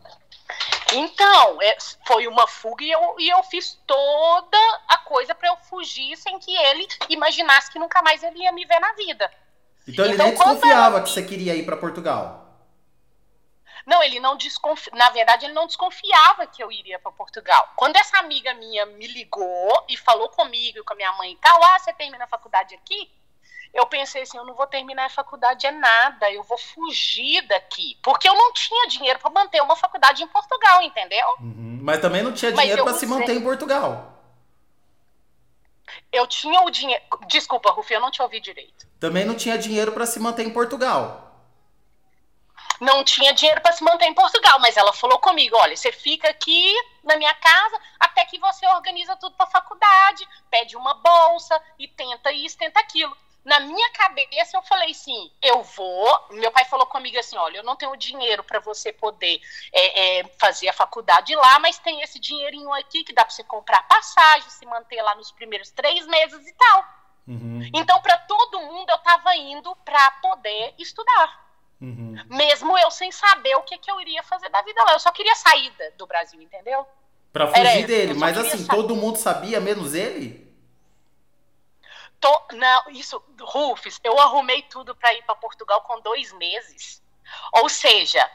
Então, 0.93 1.63
é, 1.63 1.77
foi 2.07 2.27
uma 2.27 2.47
fuga 2.49 2.85
e 2.85 2.91
eu, 2.91 3.15
e 3.19 3.29
eu 3.29 3.43
fiz 3.45 3.79
toda 3.87 4.59
a 4.89 4.99
coisa 4.99 5.35
para 5.35 5.49
eu 5.49 5.57
fugir 5.69 6.17
sem 6.17 6.39
que 6.39 6.55
ele 6.55 6.87
imaginasse 7.09 7.71
que 7.71 7.79
nunca 7.79 8.03
mais 8.03 8.23
ele 8.23 8.43
ia 8.43 8.53
me 8.53 8.65
ver 8.65 8.81
na 8.81 8.93
vida. 8.95 9.31
Então 9.87 10.05
ele 10.05 10.15
então, 10.15 10.27
nem 10.27 10.35
desconfiava 10.35 11.03
que 11.03 11.11
você 11.11 11.23
queria 11.23 11.55
ir 11.55 11.65
para 11.65 11.77
Portugal. 11.77 12.50
Não, 13.87 14.03
ele 14.03 14.21
não 14.21 14.37
desconfiava. 14.37 14.97
Na 14.97 15.11
verdade, 15.11 15.47
ele 15.47 15.55
não 15.55 15.67
desconfiava 15.67 16.47
que 16.47 16.63
eu 16.63 16.71
iria 16.71 16.99
para 16.99 17.13
Portugal. 17.13 17.73
Quando 17.77 17.97
essa 17.97 18.19
amiga 18.19 18.55
minha 18.55 18.87
me 18.87 19.07
ligou 19.07 19.85
e 19.89 19.97
falou 19.97 20.29
comigo 20.29 20.79
e 20.79 20.83
com 20.83 20.93
a 20.93 20.97
minha 20.97 21.13
mãe 21.13 21.33
e 21.33 21.37
tal, 21.37 21.63
ah, 21.63 21.79
você 21.79 21.93
termina 21.93 22.25
a 22.25 22.29
faculdade 22.29 22.75
aqui? 22.75 23.11
Eu 23.73 23.87
pensei 23.87 24.23
assim, 24.23 24.37
eu 24.37 24.45
não 24.45 24.55
vou 24.55 24.67
terminar 24.67 25.07
a 25.07 25.11
faculdade 25.11 25.65
é 25.65 25.71
nada, 25.71 26.31
eu 26.33 26.43
vou 26.43 26.59
fugir 26.59 27.47
daqui, 27.47 27.97
porque 28.03 28.29
eu 28.29 28.35
não 28.35 28.53
tinha 28.53 28.89
dinheiro 28.89 29.21
para 29.21 29.31
manter 29.31 29.63
uma 29.63 29.77
faculdade 29.77 30.25
em 30.25 30.27
Portugal, 30.27 30.83
entendeu? 30.83 31.27
Uhum. 31.39 31.79
Mas 31.81 32.01
também 32.01 32.21
não 32.21 32.33
tinha 32.33 32.53
dinheiro 32.53 32.83
para 32.83 32.95
se 32.95 33.07
manter 33.07 33.33
em 33.33 33.41
Portugal. 33.41 34.19
Eu 36.13 36.27
tinha 36.27 36.61
o 36.63 36.71
dinheiro. 36.71 37.03
Desculpa, 37.29 37.71
Rufi, 37.71 37.95
eu 37.95 38.01
não 38.01 38.11
te 38.11 38.21
ouvi 38.21 38.41
direito. 38.41 38.89
Também 38.99 39.25
não 39.25 39.37
tinha 39.37 39.57
dinheiro 39.57 39.93
para 39.93 40.07
se 40.07 40.19
manter 40.19 40.45
em 40.45 40.51
Portugal 40.51 41.30
não 42.81 43.05
tinha 43.05 43.35
dinheiro 43.35 43.61
para 43.61 43.73
se 43.73 43.85
manter 43.85 44.07
em 44.07 44.15
Portugal, 44.15 44.59
mas 44.59 44.77
ela 44.77 44.93
falou 44.93 45.19
comigo: 45.19 45.57
olha, 45.57 45.77
você 45.77 45.93
fica 45.93 46.31
aqui 46.31 46.75
na 47.05 47.17
minha 47.17 47.35
casa 47.35 47.81
até 47.99 48.25
que 48.25 48.39
você 48.39 48.67
organiza 48.69 49.17
tudo 49.17 49.37
para 49.37 49.47
faculdade, 49.47 50.27
pede 50.51 50.77
uma 50.77 50.95
bolsa 50.95 51.61
e 51.79 51.87
tenta 51.87 52.33
isso, 52.33 52.57
tenta 52.57 52.81
aquilo. 52.81 53.17
Na 53.45 53.59
minha 53.59 53.91
cabeça 53.93 54.57
eu 54.57 54.63
falei 54.63 54.91
assim, 54.91 55.33
eu 55.41 55.63
vou. 55.63 56.27
Meu 56.31 56.53
pai 56.53 56.65
falou 56.67 56.87
comigo 56.87 57.19
assim, 57.19 57.37
olha, 57.39 57.59
eu 57.59 57.65
não 57.65 57.75
tenho 57.75 57.97
dinheiro 57.97 58.45
para 58.45 58.61
você 58.61 58.93
poder 58.93 59.41
é, 59.73 60.19
é, 60.21 60.25
fazer 60.39 60.69
a 60.69 60.75
faculdade 60.75 61.35
lá, 61.35 61.59
mas 61.59 61.79
tem 61.79 62.03
esse 62.03 62.19
dinheirinho 62.19 62.71
aqui 62.75 63.03
que 63.03 63.15
dá 63.15 63.25
para 63.25 63.31
você 63.31 63.43
comprar 63.43 63.83
passagem, 63.89 64.49
se 64.51 64.67
manter 64.67 65.01
lá 65.01 65.15
nos 65.15 65.33
primeiros 65.33 65.71
três 65.71 66.07
meses 66.07 66.47
e 66.47 66.53
tal. 66.53 66.85
Uhum. 67.29 67.71
Então, 67.75 68.01
para 68.03 68.19
todo 68.19 68.61
mundo, 68.61 68.91
eu 68.91 68.97
estava 68.97 69.35
indo 69.37 69.75
para 69.77 70.11
poder 70.23 70.75
estudar. 70.79 71.50
Uhum. 71.81 72.15
Mesmo 72.29 72.77
eu 72.79 72.91
sem 72.91 73.11
saber 73.11 73.55
o 73.57 73.63
que, 73.63 73.79
que 73.79 73.91
eu 73.91 74.01
iria 74.01 74.23
fazer 74.23 74.49
da 74.51 74.61
vida 74.63 74.83
lá. 74.85 74.93
Eu 74.93 75.01
só 75.01 75.11
queria 75.11 75.35
saída 75.35 75.93
do 75.97 76.07
Brasil, 76.07 76.41
entendeu? 76.41 76.87
Pra 77.33 77.47
fugir 77.47 77.67
Era, 77.67 77.87
dele. 77.87 78.15
Mas 78.15 78.37
assim, 78.37 78.59
sair. 78.59 78.77
todo 78.77 78.95
mundo 78.97 79.17
sabia, 79.17 79.61
menos 79.61 79.95
ele? 79.95 80.51
Tô, 82.21 82.43
não, 82.53 82.91
isso, 82.91 83.23
Rufus, 83.41 83.99
eu 84.05 84.19
arrumei 84.21 84.63
tudo 84.63 84.95
para 84.95 85.15
ir 85.15 85.23
para 85.23 85.35
Portugal 85.37 85.81
com 85.83 86.01
dois 86.01 86.33
meses. 86.35 87.03
Ou 87.53 87.69
seja, 87.69 88.29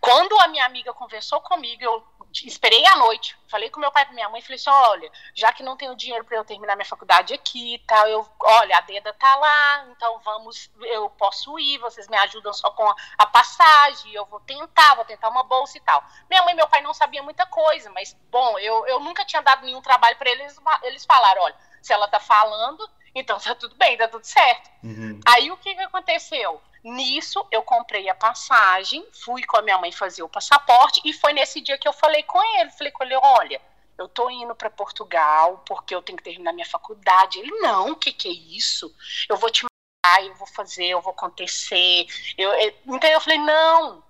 quando 0.00 0.38
a 0.40 0.48
minha 0.48 0.64
amiga 0.64 0.92
conversou 0.92 1.40
comigo, 1.40 1.82
eu 1.82 2.04
esperei 2.42 2.84
a 2.86 2.96
noite, 2.96 3.36
falei 3.48 3.70
com 3.70 3.78
meu 3.78 3.92
pai 3.92 4.06
e 4.10 4.14
minha 4.14 4.28
mãe, 4.28 4.42
falei 4.42 4.56
assim, 4.56 4.70
olha, 4.70 5.10
já 5.34 5.52
que 5.52 5.62
não 5.62 5.76
tenho 5.76 5.94
dinheiro 5.94 6.24
para 6.24 6.36
eu 6.36 6.44
terminar 6.44 6.74
minha 6.74 6.84
faculdade 6.84 7.32
aqui 7.32 7.74
e 7.74 7.78
tal, 7.80 8.08
eu, 8.08 8.28
olha, 8.40 8.76
a 8.76 8.80
Deda 8.80 9.12
tá 9.14 9.36
lá, 9.36 9.86
então 9.90 10.18
vamos, 10.24 10.70
eu 10.82 11.08
posso 11.10 11.56
ir, 11.58 11.78
vocês 11.78 12.08
me 12.08 12.16
ajudam 12.16 12.52
só 12.52 12.70
com 12.72 12.88
a, 12.88 12.96
a 13.18 13.26
passagem, 13.26 14.12
eu 14.12 14.26
vou 14.26 14.40
tentar, 14.40 14.96
vou 14.96 15.04
tentar 15.04 15.28
uma 15.28 15.44
bolsa 15.44 15.78
e 15.78 15.80
tal. 15.80 16.02
Minha 16.28 16.42
mãe 16.42 16.54
e 16.54 16.56
meu 16.56 16.68
pai 16.68 16.80
não 16.80 16.92
sabiam 16.92 17.24
muita 17.24 17.46
coisa, 17.46 17.88
mas, 17.90 18.16
bom, 18.30 18.58
eu, 18.58 18.84
eu 18.88 18.98
nunca 18.98 19.24
tinha 19.24 19.40
dado 19.40 19.64
nenhum 19.64 19.80
trabalho 19.80 20.16
para 20.16 20.30
eles, 20.30 20.56
eles 20.82 21.04
falaram, 21.04 21.42
olha, 21.42 21.56
se 21.80 21.92
ela 21.92 22.08
tá 22.08 22.18
falando, 22.18 22.88
então 23.14 23.38
tá 23.38 23.54
tudo 23.54 23.76
bem, 23.76 23.96
tá 23.96 24.08
tudo 24.08 24.24
certo. 24.24 24.70
Uhum. 24.82 25.20
Aí 25.24 25.50
o 25.52 25.56
que, 25.56 25.74
que 25.74 25.82
aconteceu? 25.82 26.60
Nisso, 26.84 27.46
eu 27.50 27.62
comprei 27.62 28.10
a 28.10 28.14
passagem, 28.14 29.06
fui 29.24 29.42
com 29.44 29.56
a 29.56 29.62
minha 29.62 29.78
mãe 29.78 29.90
fazer 29.90 30.22
o 30.22 30.28
passaporte, 30.28 31.00
e 31.02 31.14
foi 31.14 31.32
nesse 31.32 31.62
dia 31.62 31.78
que 31.78 31.88
eu 31.88 31.94
falei 31.94 32.22
com 32.24 32.42
ele. 32.60 32.70
Falei 32.72 32.92
com 32.92 33.02
ele: 33.04 33.16
olha, 33.16 33.60
eu 33.96 34.06
tô 34.06 34.28
indo 34.28 34.54
para 34.54 34.68
Portugal 34.68 35.64
porque 35.66 35.94
eu 35.94 36.02
tenho 36.02 36.18
que 36.18 36.24
terminar 36.24 36.52
minha 36.52 36.66
faculdade. 36.66 37.38
Ele: 37.38 37.50
não, 37.60 37.92
o 37.92 37.96
que, 37.96 38.12
que 38.12 38.28
é 38.28 38.32
isso? 38.32 38.94
Eu 39.28 39.38
vou 39.38 39.50
te 39.50 39.64
matar, 39.64 40.26
eu 40.26 40.34
vou 40.34 40.46
fazer, 40.46 40.84
eu 40.84 41.00
vou 41.00 41.12
acontecer. 41.12 42.06
Eu, 42.36 42.52
eu, 42.52 42.74
então 42.86 43.08
eu 43.08 43.20
falei: 43.20 43.38
não, 43.38 44.04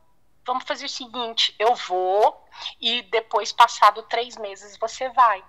vamos 0.45 0.65
fazer 0.65 0.87
o 0.87 0.89
seguinte: 0.89 1.55
eu 1.61 1.77
vou, 1.77 2.45
e 2.81 3.03
depois, 3.03 3.53
passado 3.53 4.03
três 4.03 4.37
meses, 4.37 4.77
você 4.79 5.09
vai. 5.11 5.45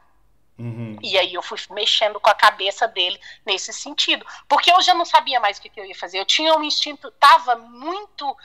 Uhum. 0.58 0.98
E 1.02 1.18
aí 1.18 1.34
eu 1.34 1.42
fui 1.42 1.58
mexendo 1.72 2.20
com 2.20 2.30
a 2.30 2.36
cabeça 2.36 2.88
dele 2.88 3.20
nesse 3.46 3.74
sentido. 3.74 4.26
Porque 4.48 4.72
eu 4.72 4.82
já 4.82 4.94
não 4.94 5.06
sabia 5.06 5.40
mais 5.40 5.58
o 5.58 5.62
que, 5.62 5.70
que 5.70 5.80
eu 5.80 5.86
ia 5.86 5.96
fazer. 5.96 6.20
Eu 6.20 6.26
tinha 6.26 6.56
um 6.56 6.64
instinto, 6.64 7.10
estava 7.10 7.56
muito 7.56 8.38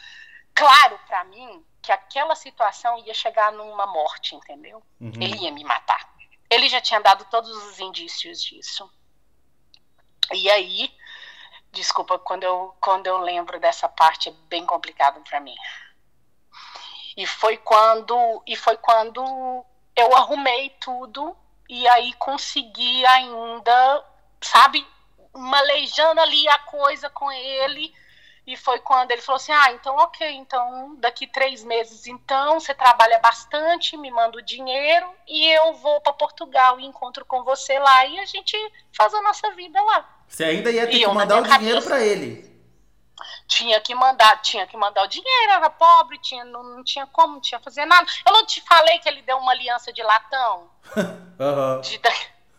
claro 0.54 0.98
para 1.06 1.24
mim 1.24 1.64
que 1.80 1.92
aquela 1.92 2.34
situação 2.34 2.98
ia 3.06 3.14
chegar 3.14 3.52
numa 3.52 3.86
morte, 3.86 4.34
entendeu? 4.34 4.82
Uhum. 5.00 5.12
Ele 5.20 5.44
ia 5.44 5.52
me 5.52 5.64
matar. 5.64 6.12
Ele 6.50 6.68
já 6.68 6.80
tinha 6.80 7.00
dado 7.00 7.24
todos 7.26 7.50
os 7.50 7.78
indícios 7.78 8.42
disso. 8.42 8.90
E 10.32 10.50
aí, 10.50 10.92
desculpa, 11.72 12.18
quando 12.18 12.42
eu, 12.42 12.76
quando 12.80 13.06
eu 13.06 13.18
lembro 13.18 13.58
dessa 13.58 13.88
parte 13.88 14.28
é 14.28 14.32
bem 14.48 14.66
complicado 14.66 15.20
para 15.22 15.40
mim. 15.40 15.54
E 17.16 17.26
foi 17.26 17.56
quando 17.56 18.42
e 18.46 18.56
foi 18.56 18.76
quando 18.76 19.64
eu 19.96 20.16
arrumei 20.16 20.70
tudo 20.80 21.36
e 21.70 21.86
aí 21.86 22.12
consegui 22.14 23.06
ainda, 23.06 24.04
sabe, 24.40 24.84
malejando 25.32 26.20
ali 26.20 26.48
a 26.48 26.58
coisa 26.58 27.08
com 27.08 27.30
ele. 27.30 27.94
E 28.44 28.56
foi 28.56 28.80
quando 28.80 29.12
ele 29.12 29.22
falou 29.22 29.36
assim: 29.36 29.52
Ah, 29.52 29.70
então 29.70 29.94
ok, 29.94 30.28
então 30.32 30.96
daqui 30.98 31.28
três 31.28 31.62
meses, 31.62 32.08
então 32.08 32.58
você 32.58 32.74
trabalha 32.74 33.20
bastante, 33.20 33.96
me 33.96 34.10
manda 34.10 34.38
o 34.38 34.42
dinheiro 34.42 35.06
e 35.28 35.46
eu 35.46 35.74
vou 35.74 36.00
para 36.00 36.12
Portugal 36.12 36.80
e 36.80 36.84
encontro 36.84 37.24
com 37.24 37.44
você 37.44 37.78
lá 37.78 38.04
e 38.04 38.18
a 38.18 38.26
gente 38.26 38.56
faz 38.92 39.14
a 39.14 39.22
nossa 39.22 39.52
vida 39.52 39.80
lá. 39.80 40.22
Você 40.26 40.42
ainda 40.42 40.72
ia 40.72 40.88
ter 40.88 40.96
e 40.96 41.00
que 41.00 41.06
mandar 41.06 41.40
o 41.40 41.58
dinheiro 41.58 41.82
para 41.82 42.00
ele 42.00 42.49
tinha 43.50 43.80
que 43.80 43.92
mandar, 43.96 44.40
tinha 44.40 44.64
que 44.64 44.76
mandar 44.76 45.02
o 45.02 45.08
dinheiro, 45.08 45.52
era 45.52 45.68
pobre, 45.68 46.16
tinha, 46.18 46.44
não, 46.44 46.62
não 46.62 46.84
tinha 46.84 47.04
como, 47.08 47.34
não 47.34 47.40
tinha 47.40 47.58
fazer 47.58 47.84
nada. 47.84 48.06
Eu 48.24 48.32
não 48.32 48.46
te 48.46 48.60
falei 48.60 49.00
que 49.00 49.08
ele 49.08 49.22
deu 49.22 49.36
uma 49.38 49.50
aliança 49.50 49.92
de 49.92 50.02
latão? 50.04 50.70
uhum. 50.96 51.80
de, 51.80 51.98
da, 51.98 52.10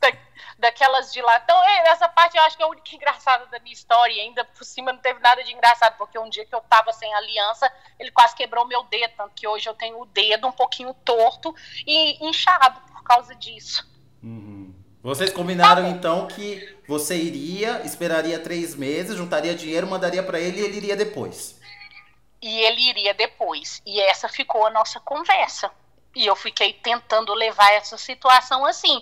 da, 0.02 0.18
daquelas 0.60 1.14
de 1.14 1.22
latão. 1.22 1.58
Essa 1.86 2.10
parte 2.10 2.36
eu 2.36 2.44
acho 2.44 2.58
que 2.58 2.62
é 2.62 2.66
a 2.66 2.70
única 2.70 2.94
engraçada 2.94 3.46
da 3.46 3.58
minha 3.60 3.72
história. 3.72 4.12
E 4.12 4.20
ainda 4.20 4.44
por 4.44 4.66
cima 4.66 4.92
não 4.92 5.00
teve 5.00 5.22
nada 5.22 5.42
de 5.46 5.54
engraçado, 5.54 5.96
porque 5.98 6.20
um 6.20 6.30
dia 6.30 6.46
que 6.46 6.54
eu 6.54 6.62
tava 6.62 6.92
sem 6.92 7.12
aliança, 7.14 7.72
ele 7.98 8.12
quase 8.12 8.36
quebrou 8.36 8.68
meu 8.68 8.84
dedo, 8.84 9.14
tanto 9.16 9.34
que 9.34 9.48
hoje 9.48 9.70
eu 9.70 9.74
tenho 9.74 9.98
o 9.98 10.06
dedo 10.06 10.46
um 10.46 10.52
pouquinho 10.52 10.94
torto 11.06 11.56
e 11.88 12.24
inchado 12.28 12.82
por 12.82 13.02
causa 13.04 13.34
disso. 13.34 13.90
Uhum. 14.22 14.61
Vocês 15.04 15.34
combinaram 15.34 15.84
tá 15.84 15.90
então 15.90 16.28
que 16.28 16.78
você 16.88 17.16
iria, 17.16 17.82
esperaria 17.84 18.38
três 18.40 18.76
meses, 18.76 19.18
juntaria 19.18 19.56
dinheiro, 19.56 19.88
mandaria 19.88 20.22
para 20.22 20.40
ele 20.40 20.62
e 20.62 20.64
ele 20.64 20.78
iria 20.78 20.96
depois. 20.96 21.60
E 22.42 22.60
ele 22.60 22.82
iria 22.82 23.14
depois. 23.14 23.82
E 23.86 24.00
essa 24.00 24.30
ficou 24.30 24.66
a 24.66 24.70
nossa 24.70 25.00
conversa. 25.00 25.72
E 26.16 26.26
eu 26.26 26.36
fiquei 26.36 26.74
tentando 26.74 27.34
levar 27.34 27.72
essa 27.72 27.98
situação 27.98 28.66
assim. 28.66 29.02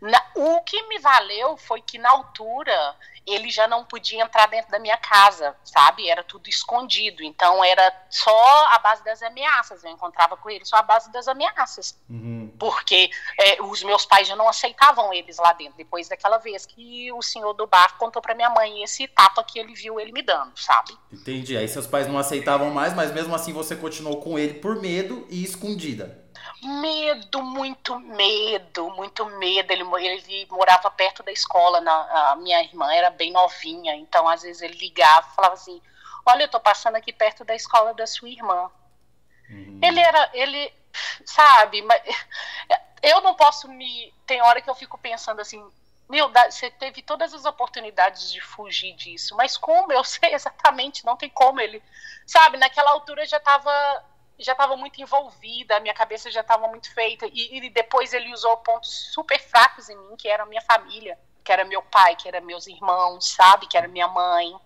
Na, 0.00 0.22
o 0.34 0.60
que 0.62 0.82
me 0.88 0.98
valeu 0.98 1.56
foi 1.56 1.80
que 1.80 1.98
na 1.98 2.10
altura 2.10 2.96
ele 3.26 3.50
já 3.50 3.66
não 3.66 3.84
podia 3.84 4.22
entrar 4.22 4.46
dentro 4.48 4.70
da 4.70 4.78
minha 4.78 4.96
casa, 4.98 5.56
sabe? 5.64 6.08
Era 6.08 6.22
tudo 6.22 6.48
escondido. 6.48 7.22
Então 7.22 7.64
era 7.64 7.92
só 8.10 8.66
a 8.66 8.78
base 8.78 9.02
das 9.04 9.22
ameaças. 9.22 9.82
Eu 9.82 9.90
encontrava 9.90 10.36
com 10.36 10.50
ele 10.50 10.64
só 10.64 10.76
a 10.76 10.82
base 10.82 11.10
das 11.10 11.26
ameaças. 11.26 11.98
Uhum. 12.08 12.33
Porque 12.58 13.10
é, 13.38 13.62
os 13.62 13.82
meus 13.82 14.06
pais 14.06 14.28
já 14.28 14.36
não 14.36 14.48
aceitavam 14.48 15.12
eles 15.12 15.38
lá 15.38 15.52
dentro. 15.52 15.76
Depois 15.76 16.08
daquela 16.08 16.38
vez 16.38 16.64
que 16.64 17.12
o 17.12 17.22
senhor 17.22 17.52
do 17.52 17.66
bar 17.66 17.96
contou 17.98 18.22
para 18.22 18.34
minha 18.34 18.50
mãe 18.50 18.82
esse 18.82 19.06
tapa 19.08 19.42
que 19.42 19.58
ele 19.58 19.74
viu 19.74 19.98
ele 19.98 20.12
me 20.12 20.22
dando, 20.22 20.52
sabe? 20.56 20.96
Entendi. 21.12 21.56
Aí 21.56 21.68
seus 21.68 21.86
pais 21.86 22.06
não 22.06 22.18
aceitavam 22.18 22.70
mais, 22.70 22.94
mas 22.94 23.12
mesmo 23.12 23.34
assim 23.34 23.52
você 23.52 23.74
continuou 23.74 24.20
com 24.20 24.38
ele 24.38 24.54
por 24.54 24.80
medo 24.80 25.26
e 25.30 25.42
escondida. 25.42 26.24
Medo, 26.62 27.42
muito 27.42 27.98
medo, 27.98 28.90
muito 28.90 29.24
medo. 29.26 29.72
Ele, 29.72 29.84
ele 29.96 30.46
morava 30.50 30.90
perto 30.90 31.22
da 31.22 31.32
escola, 31.32 31.80
na, 31.80 32.32
a 32.32 32.36
minha 32.36 32.60
irmã 32.62 32.92
era 32.92 33.10
bem 33.10 33.32
novinha, 33.32 33.94
então 33.96 34.28
às 34.28 34.42
vezes 34.42 34.62
ele 34.62 34.76
ligava 34.76 35.28
e 35.30 35.34
falava 35.34 35.54
assim: 35.54 35.80
Olha, 36.26 36.44
eu 36.44 36.48
tô 36.48 36.58
passando 36.58 36.96
aqui 36.96 37.12
perto 37.12 37.44
da 37.44 37.54
escola 37.54 37.92
da 37.92 38.06
sua 38.06 38.28
irmã. 38.28 38.70
Uhum. 39.50 39.78
Ele 39.82 40.00
era, 40.00 40.30
ele, 40.32 40.72
sabe, 41.24 41.82
mas 41.82 42.02
eu 43.02 43.20
não 43.20 43.34
posso 43.34 43.68
me. 43.68 44.12
Tem 44.26 44.40
hora 44.42 44.60
que 44.60 44.70
eu 44.70 44.74
fico 44.74 44.96
pensando 44.96 45.40
assim: 45.40 45.62
Meu, 46.08 46.30
você 46.30 46.70
teve 46.70 47.02
todas 47.02 47.34
as 47.34 47.44
oportunidades 47.44 48.32
de 48.32 48.40
fugir 48.40 48.94
disso, 48.94 49.36
mas 49.36 49.56
como? 49.56 49.92
Eu 49.92 50.02
sei 50.04 50.34
exatamente, 50.34 51.04
não 51.04 51.16
tem 51.16 51.28
como 51.28 51.60
ele. 51.60 51.82
Sabe, 52.26 52.56
naquela 52.56 52.90
altura 52.90 53.26
já 53.26 53.38
tava 53.38 53.70
já 54.38 54.52
estava 54.52 54.76
muito 54.76 55.00
envolvida, 55.00 55.76
a 55.76 55.80
minha 55.80 55.94
cabeça 55.94 56.30
já 56.30 56.40
estava 56.40 56.66
muito 56.66 56.92
feita. 56.92 57.26
E, 57.26 57.56
e, 57.56 57.70
depois 57.70 58.12
ele 58.12 58.32
usou 58.32 58.56
pontos 58.58 59.12
super 59.12 59.40
fracos 59.40 59.88
em 59.88 59.96
mim, 59.96 60.16
que 60.16 60.28
era 60.28 60.42
a 60.42 60.46
minha 60.46 60.62
família, 60.62 61.18
que 61.44 61.52
era 61.52 61.64
meu 61.64 61.82
pai, 61.82 62.16
que 62.16 62.26
era 62.26 62.40
meus 62.40 62.66
irmãos, 62.66 63.30
sabe? 63.30 63.68
Que 63.68 63.76
era 63.76 63.86
minha 63.86 64.08
mãe. 64.08 64.58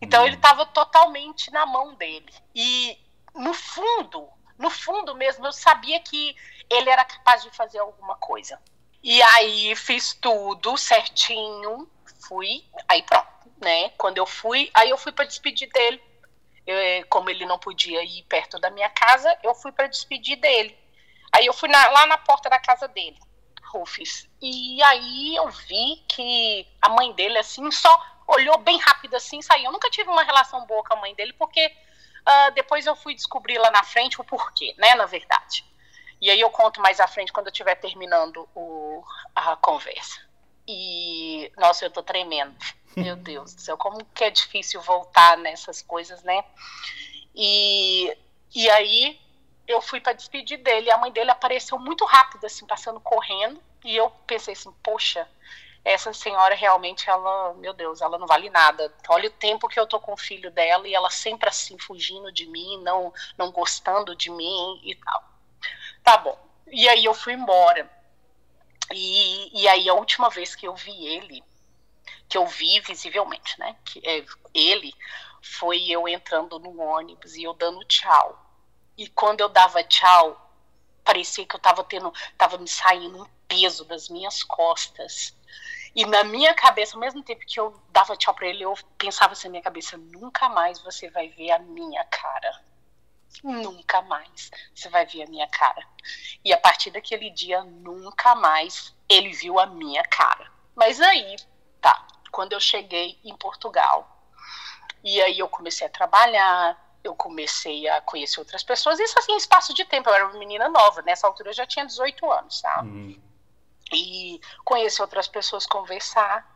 Então 0.00 0.20
uhum. 0.20 0.28
ele 0.28 0.36
estava 0.36 0.64
totalmente 0.66 1.50
na 1.50 1.66
mão 1.66 1.94
dele. 1.94 2.32
E 2.54 2.98
no 3.34 3.52
fundo, 3.52 4.28
no 4.58 4.70
fundo 4.70 5.14
mesmo, 5.14 5.46
eu 5.46 5.52
sabia 5.52 6.00
que 6.00 6.36
ele 6.70 6.88
era 6.90 7.04
capaz 7.04 7.42
de 7.42 7.50
fazer 7.50 7.78
alguma 7.78 8.16
coisa. 8.16 8.60
E 9.02 9.22
aí 9.22 9.74
fiz 9.76 10.14
tudo 10.14 10.76
certinho, 10.76 11.88
fui, 12.26 12.64
aí 12.88 13.02
pronto, 13.02 13.28
né? 13.60 13.90
Quando 13.90 14.18
eu 14.18 14.26
fui, 14.26 14.70
aí 14.72 14.90
eu 14.90 14.96
fui 14.96 15.12
para 15.12 15.26
despedir 15.26 15.70
dele 15.70 16.00
eu, 16.66 16.76
eh, 16.76 17.02
como 17.04 17.30
ele 17.30 17.44
não 17.44 17.58
podia 17.58 18.02
ir 18.02 18.22
perto 18.24 18.58
da 18.58 18.70
minha 18.70 18.88
casa, 18.88 19.36
eu 19.42 19.54
fui 19.54 19.72
para 19.72 19.86
despedir 19.86 20.36
dele. 20.36 20.76
Aí 21.32 21.46
eu 21.46 21.52
fui 21.52 21.68
na, 21.68 21.88
lá 21.90 22.06
na 22.06 22.18
porta 22.18 22.48
da 22.48 22.58
casa 22.58 22.88
dele, 22.88 23.18
Rufus. 23.72 24.28
E 24.40 24.82
aí 24.84 25.36
eu 25.36 25.48
vi 25.50 26.02
que 26.08 26.66
a 26.80 26.88
mãe 26.88 27.12
dele, 27.12 27.38
assim, 27.38 27.70
só 27.70 28.14
olhou 28.26 28.56
bem 28.58 28.78
rápido 28.78 29.14
assim 29.14 29.42
saiu. 29.42 29.66
Eu 29.66 29.72
nunca 29.72 29.90
tive 29.90 30.08
uma 30.08 30.22
relação 30.22 30.64
boa 30.66 30.82
com 30.84 30.94
a 30.94 31.00
mãe 31.00 31.14
dele, 31.14 31.32
porque 31.34 31.70
uh, 32.28 32.54
depois 32.54 32.86
eu 32.86 32.96
fui 32.96 33.14
descobrir 33.14 33.58
lá 33.58 33.70
na 33.70 33.82
frente 33.82 34.20
o 34.20 34.24
porquê, 34.24 34.74
né, 34.78 34.94
na 34.94 35.06
verdade. 35.06 35.64
E 36.20 36.30
aí 36.30 36.40
eu 36.40 36.50
conto 36.50 36.80
mais 36.80 37.00
à 37.00 37.06
frente 37.06 37.32
quando 37.32 37.48
eu 37.48 37.52
estiver 37.52 37.74
terminando 37.74 38.48
o, 38.54 39.02
a 39.34 39.56
conversa. 39.56 40.20
E, 40.66 41.52
nossa, 41.58 41.84
eu 41.84 41.90
tô 41.90 42.02
tremendo. 42.02 42.54
Meu 42.96 43.16
Deus 43.16 43.54
do 43.54 43.60
céu, 43.60 43.76
como 43.76 44.04
que 44.14 44.24
é 44.24 44.30
difícil 44.30 44.80
voltar 44.80 45.36
nessas 45.36 45.82
coisas, 45.82 46.22
né? 46.22 46.44
E, 47.34 48.16
e 48.54 48.70
aí 48.70 49.20
eu 49.66 49.82
fui 49.82 50.00
para 50.00 50.12
despedir 50.12 50.58
dele. 50.58 50.90
A 50.90 50.98
mãe 50.98 51.10
dele 51.10 51.30
apareceu 51.30 51.78
muito 51.78 52.04
rápido, 52.04 52.46
assim, 52.46 52.66
passando 52.66 53.00
correndo. 53.00 53.60
E 53.84 53.94
eu 53.96 54.10
pensei 54.26 54.54
assim, 54.54 54.72
poxa, 54.82 55.28
essa 55.84 56.12
senhora 56.14 56.54
realmente, 56.54 57.10
ela, 57.10 57.52
meu 57.54 57.74
Deus, 57.74 58.00
ela 58.00 58.18
não 58.18 58.26
vale 58.26 58.48
nada. 58.48 58.92
Olha 59.08 59.28
o 59.28 59.32
tempo 59.32 59.68
que 59.68 59.78
eu 59.78 59.86
tô 59.86 60.00
com 60.00 60.14
o 60.14 60.16
filho 60.16 60.50
dela 60.50 60.88
e 60.88 60.94
ela 60.94 61.10
sempre 61.10 61.48
assim, 61.48 61.78
fugindo 61.78 62.32
de 62.32 62.46
mim, 62.46 62.80
não, 62.82 63.12
não 63.36 63.52
gostando 63.52 64.16
de 64.16 64.30
mim 64.30 64.80
e 64.82 64.94
tal. 64.94 65.24
Tá 66.02 66.16
bom. 66.16 66.38
E 66.68 66.88
aí 66.88 67.04
eu 67.04 67.12
fui 67.12 67.34
embora. 67.34 67.90
E, 68.92 69.62
e 69.62 69.68
aí 69.68 69.88
a 69.88 69.94
última 69.94 70.30
vez 70.30 70.54
que 70.54 70.66
eu 70.66 70.74
vi 70.74 71.06
ele, 71.06 71.44
que 72.28 72.38
eu 72.38 72.46
vi 72.46 72.80
visivelmente, 72.80 73.58
né? 73.58 73.76
Que 73.84 74.00
é, 74.04 74.24
ele 74.54 74.94
foi 75.42 75.90
eu 75.90 76.08
entrando 76.08 76.58
no 76.58 76.80
ônibus 76.80 77.36
e 77.36 77.42
eu 77.42 77.52
dando 77.52 77.84
tchau. 77.84 78.40
E 78.96 79.08
quando 79.08 79.40
eu 79.40 79.48
dava 79.48 79.82
tchau, 79.84 80.40
parecia 81.04 81.44
que 81.44 81.54
eu 81.54 81.60
tava 81.60 81.84
tendo, 81.84 82.12
tava 82.38 82.56
me 82.56 82.68
saindo 82.68 83.22
um 83.22 83.26
peso 83.46 83.84
das 83.84 84.08
minhas 84.08 84.42
costas. 84.42 85.34
E 85.94 86.04
na 86.06 86.24
minha 86.24 86.52
cabeça, 86.54 86.96
ao 86.96 87.00
mesmo 87.00 87.22
tempo 87.22 87.44
que 87.46 87.58
eu 87.58 87.80
dava 87.90 88.16
tchau 88.16 88.34
para 88.34 88.48
ele, 88.48 88.64
eu 88.64 88.74
pensava 88.98 89.32
assim 89.32 89.48
na 89.48 89.52
minha 89.52 89.62
cabeça: 89.62 89.96
nunca 89.96 90.48
mais 90.48 90.80
você 90.80 91.08
vai 91.10 91.28
ver 91.28 91.52
a 91.52 91.58
minha 91.58 92.04
cara. 92.04 92.62
Nunca 93.42 94.02
mais 94.02 94.50
você 94.74 94.88
vai 94.88 95.06
ver 95.06 95.22
a 95.22 95.26
minha 95.26 95.46
cara. 95.48 95.86
E 96.44 96.52
a 96.52 96.58
partir 96.58 96.90
daquele 96.90 97.30
dia, 97.30 97.62
nunca 97.62 98.34
mais 98.34 98.94
ele 99.08 99.30
viu 99.32 99.58
a 99.58 99.66
minha 99.66 100.02
cara. 100.04 100.50
Mas 100.74 101.00
aí, 101.00 101.36
tá. 101.80 102.06
Quando 102.30 102.52
eu 102.52 102.60
cheguei 102.60 103.18
em 103.24 103.36
Portugal, 103.36 104.14
e 105.02 105.20
aí 105.22 105.38
eu 105.38 105.48
comecei 105.48 105.86
a 105.86 105.90
trabalhar, 105.90 106.76
eu 107.04 107.14
comecei 107.14 107.86
a 107.88 108.00
conhecer 108.00 108.40
outras 108.40 108.62
pessoas, 108.62 108.98
isso 108.98 109.18
assim, 109.18 109.36
espaço 109.36 109.74
de 109.74 109.84
tempo. 109.84 110.08
Eu 110.08 110.14
era 110.14 110.26
uma 110.26 110.38
menina 110.38 110.68
nova, 110.68 111.02
nessa 111.02 111.26
altura 111.26 111.50
eu 111.50 111.54
já 111.54 111.66
tinha 111.66 111.86
18 111.86 112.30
anos, 112.32 112.60
tá? 112.62 112.82
Uhum. 112.82 113.20
E 113.92 114.40
conhecer 114.64 115.02
outras 115.02 115.28
pessoas, 115.28 115.66
conversar. 115.66 116.52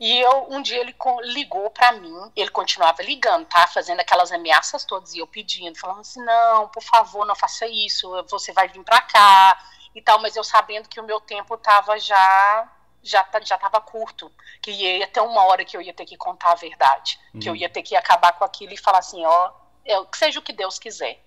E 0.00 0.20
eu, 0.20 0.46
um 0.50 0.62
dia 0.62 0.78
ele 0.80 0.94
ligou 1.24 1.68
para 1.70 1.92
mim, 1.92 2.14
ele 2.36 2.50
continuava 2.50 3.02
ligando, 3.02 3.46
tá? 3.46 3.66
Fazendo 3.66 3.98
aquelas 3.98 4.30
ameaças 4.30 4.84
todas, 4.84 5.12
e 5.14 5.18
eu 5.18 5.26
pedindo, 5.26 5.76
falando 5.76 6.00
assim: 6.00 6.24
não, 6.24 6.68
por 6.68 6.82
favor, 6.82 7.26
não 7.26 7.34
faça 7.34 7.66
isso, 7.66 8.08
você 8.28 8.52
vai 8.52 8.68
vir 8.68 8.84
para 8.84 9.00
cá 9.02 9.58
e 9.94 10.00
tal, 10.00 10.20
mas 10.20 10.36
eu 10.36 10.44
sabendo 10.44 10.88
que 10.88 11.00
o 11.00 11.04
meu 11.04 11.20
tempo 11.20 11.56
tava 11.56 11.98
já 11.98 12.72
já 13.02 13.26
já 13.42 13.54
estava 13.54 13.80
curto, 13.80 14.30
que 14.60 14.70
ia 14.70 15.06
ter 15.06 15.20
uma 15.20 15.44
hora 15.44 15.64
que 15.64 15.76
eu 15.76 15.82
ia 15.82 15.94
ter 15.94 16.04
que 16.04 16.16
contar 16.16 16.52
a 16.52 16.56
verdade, 16.56 17.18
hum. 17.34 17.40
que 17.40 17.48
eu 17.48 17.52
uhum. 17.52 17.58
ia 17.58 17.68
ter 17.68 17.82
que 17.82 17.96
acabar 17.96 18.32
com 18.32 18.44
aquilo 18.44 18.72
e 18.72 18.76
falar 18.76 18.98
assim, 18.98 19.24
ó, 19.24 19.52
é, 19.84 19.94
seja 20.14 20.38
o 20.38 20.42
que 20.42 20.52
Deus 20.52 20.78
quiser. 20.78 21.24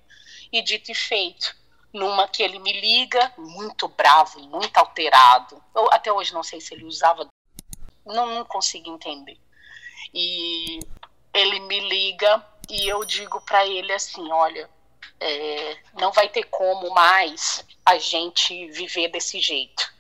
E 0.51 0.61
dito 0.61 0.91
e 0.91 0.95
feito, 0.95 1.55
numa 1.93 2.27
que 2.27 2.41
ele 2.41 2.59
me 2.59 2.79
liga, 2.79 3.33
muito 3.37 3.87
bravo, 3.87 4.39
muito 4.47 4.77
alterado. 4.77 5.61
Eu 5.75 5.91
até 5.91 6.11
hoje 6.11 6.33
não 6.33 6.43
sei 6.43 6.61
se 6.61 6.73
ele 6.73 6.85
usava, 6.85 7.27
não, 8.05 8.27
não 8.27 8.45
consigo 8.45 8.93
entender. 8.93 9.37
E 10.13 10.79
ele 11.33 11.59
me 11.61 11.79
liga 11.79 12.45
e 12.69 12.87
eu 12.87 13.03
digo 13.03 13.41
para 13.41 13.65
ele 13.65 13.91
assim, 13.91 14.31
olha, 14.31 14.69
é, 15.19 15.77
não 15.93 16.11
vai 16.11 16.29
ter 16.29 16.43
como 16.45 16.89
mais 16.93 17.65
a 17.85 17.97
gente 17.97 18.67
viver 18.71 19.09
desse 19.09 19.39
jeito. 19.39 19.93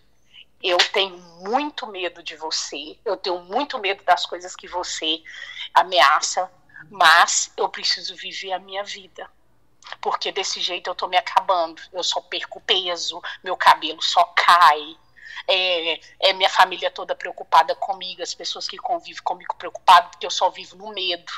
Eu 0.63 0.77
tenho 0.91 1.17
muito 1.17 1.87
medo 1.87 2.21
de 2.21 2.35
você, 2.35 2.97
eu 3.03 3.17
tenho 3.17 3.39
muito 3.43 3.79
medo 3.79 4.03
das 4.03 4.25
coisas 4.25 4.55
que 4.55 4.67
você 4.67 5.21
ameaça, 5.73 6.51
mas 6.89 7.51
eu 7.57 7.67
preciso 7.67 8.15
viver 8.15 8.53
a 8.53 8.59
minha 8.59 8.83
vida. 8.83 9.29
Porque 10.01 10.31
desse 10.31 10.59
jeito 10.59 10.89
eu 10.89 10.95
tô 10.95 11.07
me 11.07 11.17
acabando. 11.17 11.81
Eu 11.93 12.03
só 12.03 12.19
perco 12.21 12.59
peso, 12.61 13.21
meu 13.43 13.55
cabelo 13.55 14.01
só 14.01 14.23
cai. 14.35 14.97
É, 15.47 15.99
é 16.19 16.33
minha 16.33 16.49
família 16.49 16.91
toda 16.91 17.15
preocupada 17.15 17.75
comigo, 17.75 18.21
as 18.21 18.33
pessoas 18.33 18.67
que 18.67 18.77
convivem 18.77 19.23
comigo 19.23 19.55
preocupadas, 19.55 20.11
porque 20.11 20.25
eu 20.25 20.31
só 20.31 20.49
vivo 20.49 20.75
no 20.75 20.89
medo. 20.89 21.31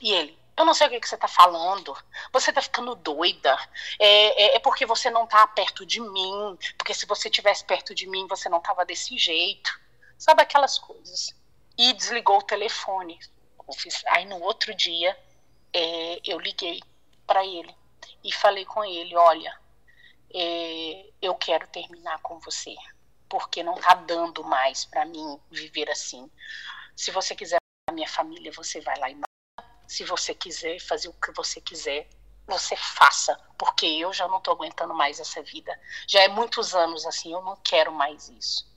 E 0.00 0.12
ele, 0.12 0.38
eu 0.56 0.64
não 0.64 0.72
sei 0.72 0.86
o 0.86 0.90
que, 0.90 1.00
que 1.00 1.08
você 1.08 1.16
está 1.16 1.28
falando. 1.28 1.96
Você 2.32 2.50
está 2.50 2.62
ficando 2.62 2.94
doida. 2.94 3.56
É, 3.98 4.42
é, 4.42 4.56
é, 4.56 4.58
porque 4.58 4.86
você 4.86 5.10
não 5.10 5.24
está 5.24 5.46
perto 5.48 5.84
de 5.84 6.00
mim. 6.00 6.58
Porque 6.78 6.94
se 6.94 7.06
você 7.06 7.28
tivesse 7.28 7.64
perto 7.64 7.94
de 7.94 8.06
mim, 8.08 8.26
você 8.26 8.48
não 8.48 8.60
tava 8.60 8.84
desse 8.84 9.18
jeito. 9.18 9.78
Sabe 10.16 10.42
aquelas 10.42 10.78
coisas. 10.78 11.34
E 11.76 11.92
desligou 11.92 12.38
o 12.38 12.42
telefone. 12.42 13.18
Aí 14.08 14.24
no 14.24 14.40
outro 14.40 14.74
dia, 14.74 15.18
é, 15.74 16.20
eu 16.24 16.38
liguei 16.38 16.80
para 17.26 17.44
ele 17.44 17.74
e 18.22 18.32
falei 18.32 18.64
com 18.64 18.84
ele: 18.84 19.16
olha, 19.16 19.58
é, 20.34 21.10
eu 21.20 21.34
quero 21.34 21.66
terminar 21.68 22.20
com 22.20 22.38
você, 22.40 22.74
porque 23.28 23.62
não 23.62 23.74
tá 23.74 23.94
dando 23.94 24.44
mais 24.44 24.84
para 24.84 25.04
mim 25.04 25.40
viver 25.50 25.90
assim. 25.90 26.30
Se 26.94 27.10
você 27.10 27.34
quiser 27.34 27.58
a 27.88 27.92
minha 27.92 28.08
família, 28.08 28.52
você 28.52 28.80
vai 28.80 28.98
lá 28.98 29.10
e 29.10 29.20
se 29.86 30.04
você 30.04 30.34
quiser 30.34 30.80
fazer 30.80 31.08
o 31.08 31.12
que 31.12 31.30
você 31.32 31.60
quiser, 31.60 32.08
você 32.46 32.76
faça, 32.76 33.38
porque 33.56 33.86
eu 33.86 34.12
já 34.12 34.26
não 34.26 34.40
tô 34.40 34.50
aguentando 34.50 34.94
mais 34.94 35.20
essa 35.20 35.42
vida. 35.42 35.78
Já 36.06 36.22
é 36.22 36.28
muitos 36.28 36.74
anos 36.74 37.06
assim, 37.06 37.32
eu 37.32 37.42
não 37.42 37.56
quero 37.56 37.92
mais 37.92 38.28
isso. 38.28 38.68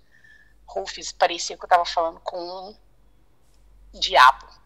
Rufus, 0.67 1.12
parecia 1.12 1.57
que 1.57 1.65
eu 1.65 1.69
tava 1.69 1.85
falando 1.85 2.19
com 2.19 2.38
um 2.69 3.99
diabo 3.99 4.59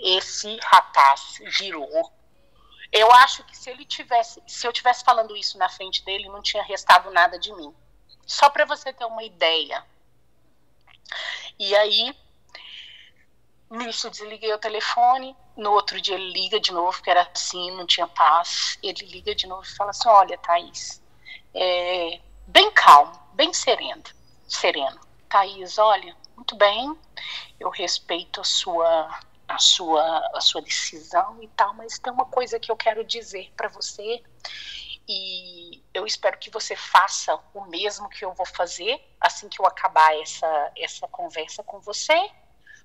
esse 0.00 0.58
rapaz 0.62 1.38
virou. 1.58 2.12
Eu 2.92 3.10
acho 3.12 3.44
que 3.44 3.56
se 3.56 3.70
ele 3.70 3.84
tivesse, 3.84 4.42
se 4.46 4.66
eu 4.66 4.72
tivesse 4.72 5.04
falando 5.04 5.36
isso 5.36 5.56
na 5.56 5.68
frente 5.68 6.04
dele, 6.04 6.28
não 6.28 6.42
tinha 6.42 6.62
restado 6.62 7.10
nada 7.10 7.38
de 7.38 7.52
mim. 7.54 7.74
Só 8.26 8.50
para 8.50 8.64
você 8.64 8.92
ter 8.92 9.04
uma 9.04 9.22
ideia. 9.22 9.84
E 11.58 11.74
aí, 11.76 12.16
nisso 13.70 14.10
desliguei 14.10 14.52
o 14.52 14.58
telefone. 14.58 15.36
No 15.56 15.72
outro 15.72 16.00
dia 16.00 16.14
ele 16.14 16.32
liga 16.32 16.58
de 16.58 16.72
novo, 16.72 16.92
porque 16.92 17.10
era 17.10 17.28
assim, 17.32 17.70
não 17.72 17.86
tinha 17.86 18.08
paz. 18.08 18.78
Ele 18.82 19.04
liga 19.06 19.34
de 19.34 19.46
novo 19.46 19.62
e 19.62 19.76
fala 19.76 19.90
assim: 19.90 20.08
Olha, 20.08 20.38
Thaís, 20.38 21.02
é, 21.54 22.20
bem 22.46 22.70
calmo, 22.72 23.12
bem 23.34 23.52
sereno, 23.52 24.02
sereno. 24.48 25.00
Thaís, 25.28 25.78
olha, 25.78 26.16
muito 26.34 26.56
bem, 26.56 26.96
eu 27.60 27.70
respeito 27.70 28.40
a 28.40 28.44
sua 28.44 29.20
a 29.50 29.58
sua, 29.58 30.30
a 30.34 30.40
sua 30.40 30.62
decisão 30.62 31.42
e 31.42 31.48
tal, 31.48 31.74
mas 31.74 31.98
tem 31.98 32.12
uma 32.12 32.26
coisa 32.26 32.60
que 32.60 32.70
eu 32.70 32.76
quero 32.76 33.04
dizer 33.04 33.52
para 33.56 33.68
você 33.68 34.22
e 35.08 35.82
eu 35.92 36.06
espero 36.06 36.38
que 36.38 36.50
você 36.50 36.76
faça 36.76 37.36
o 37.52 37.64
mesmo 37.66 38.08
que 38.08 38.24
eu 38.24 38.32
vou 38.32 38.46
fazer 38.46 39.02
assim 39.20 39.48
que 39.48 39.60
eu 39.60 39.66
acabar 39.66 40.16
essa, 40.20 40.72
essa 40.76 41.08
conversa 41.08 41.64
com 41.64 41.80
você, 41.80 42.30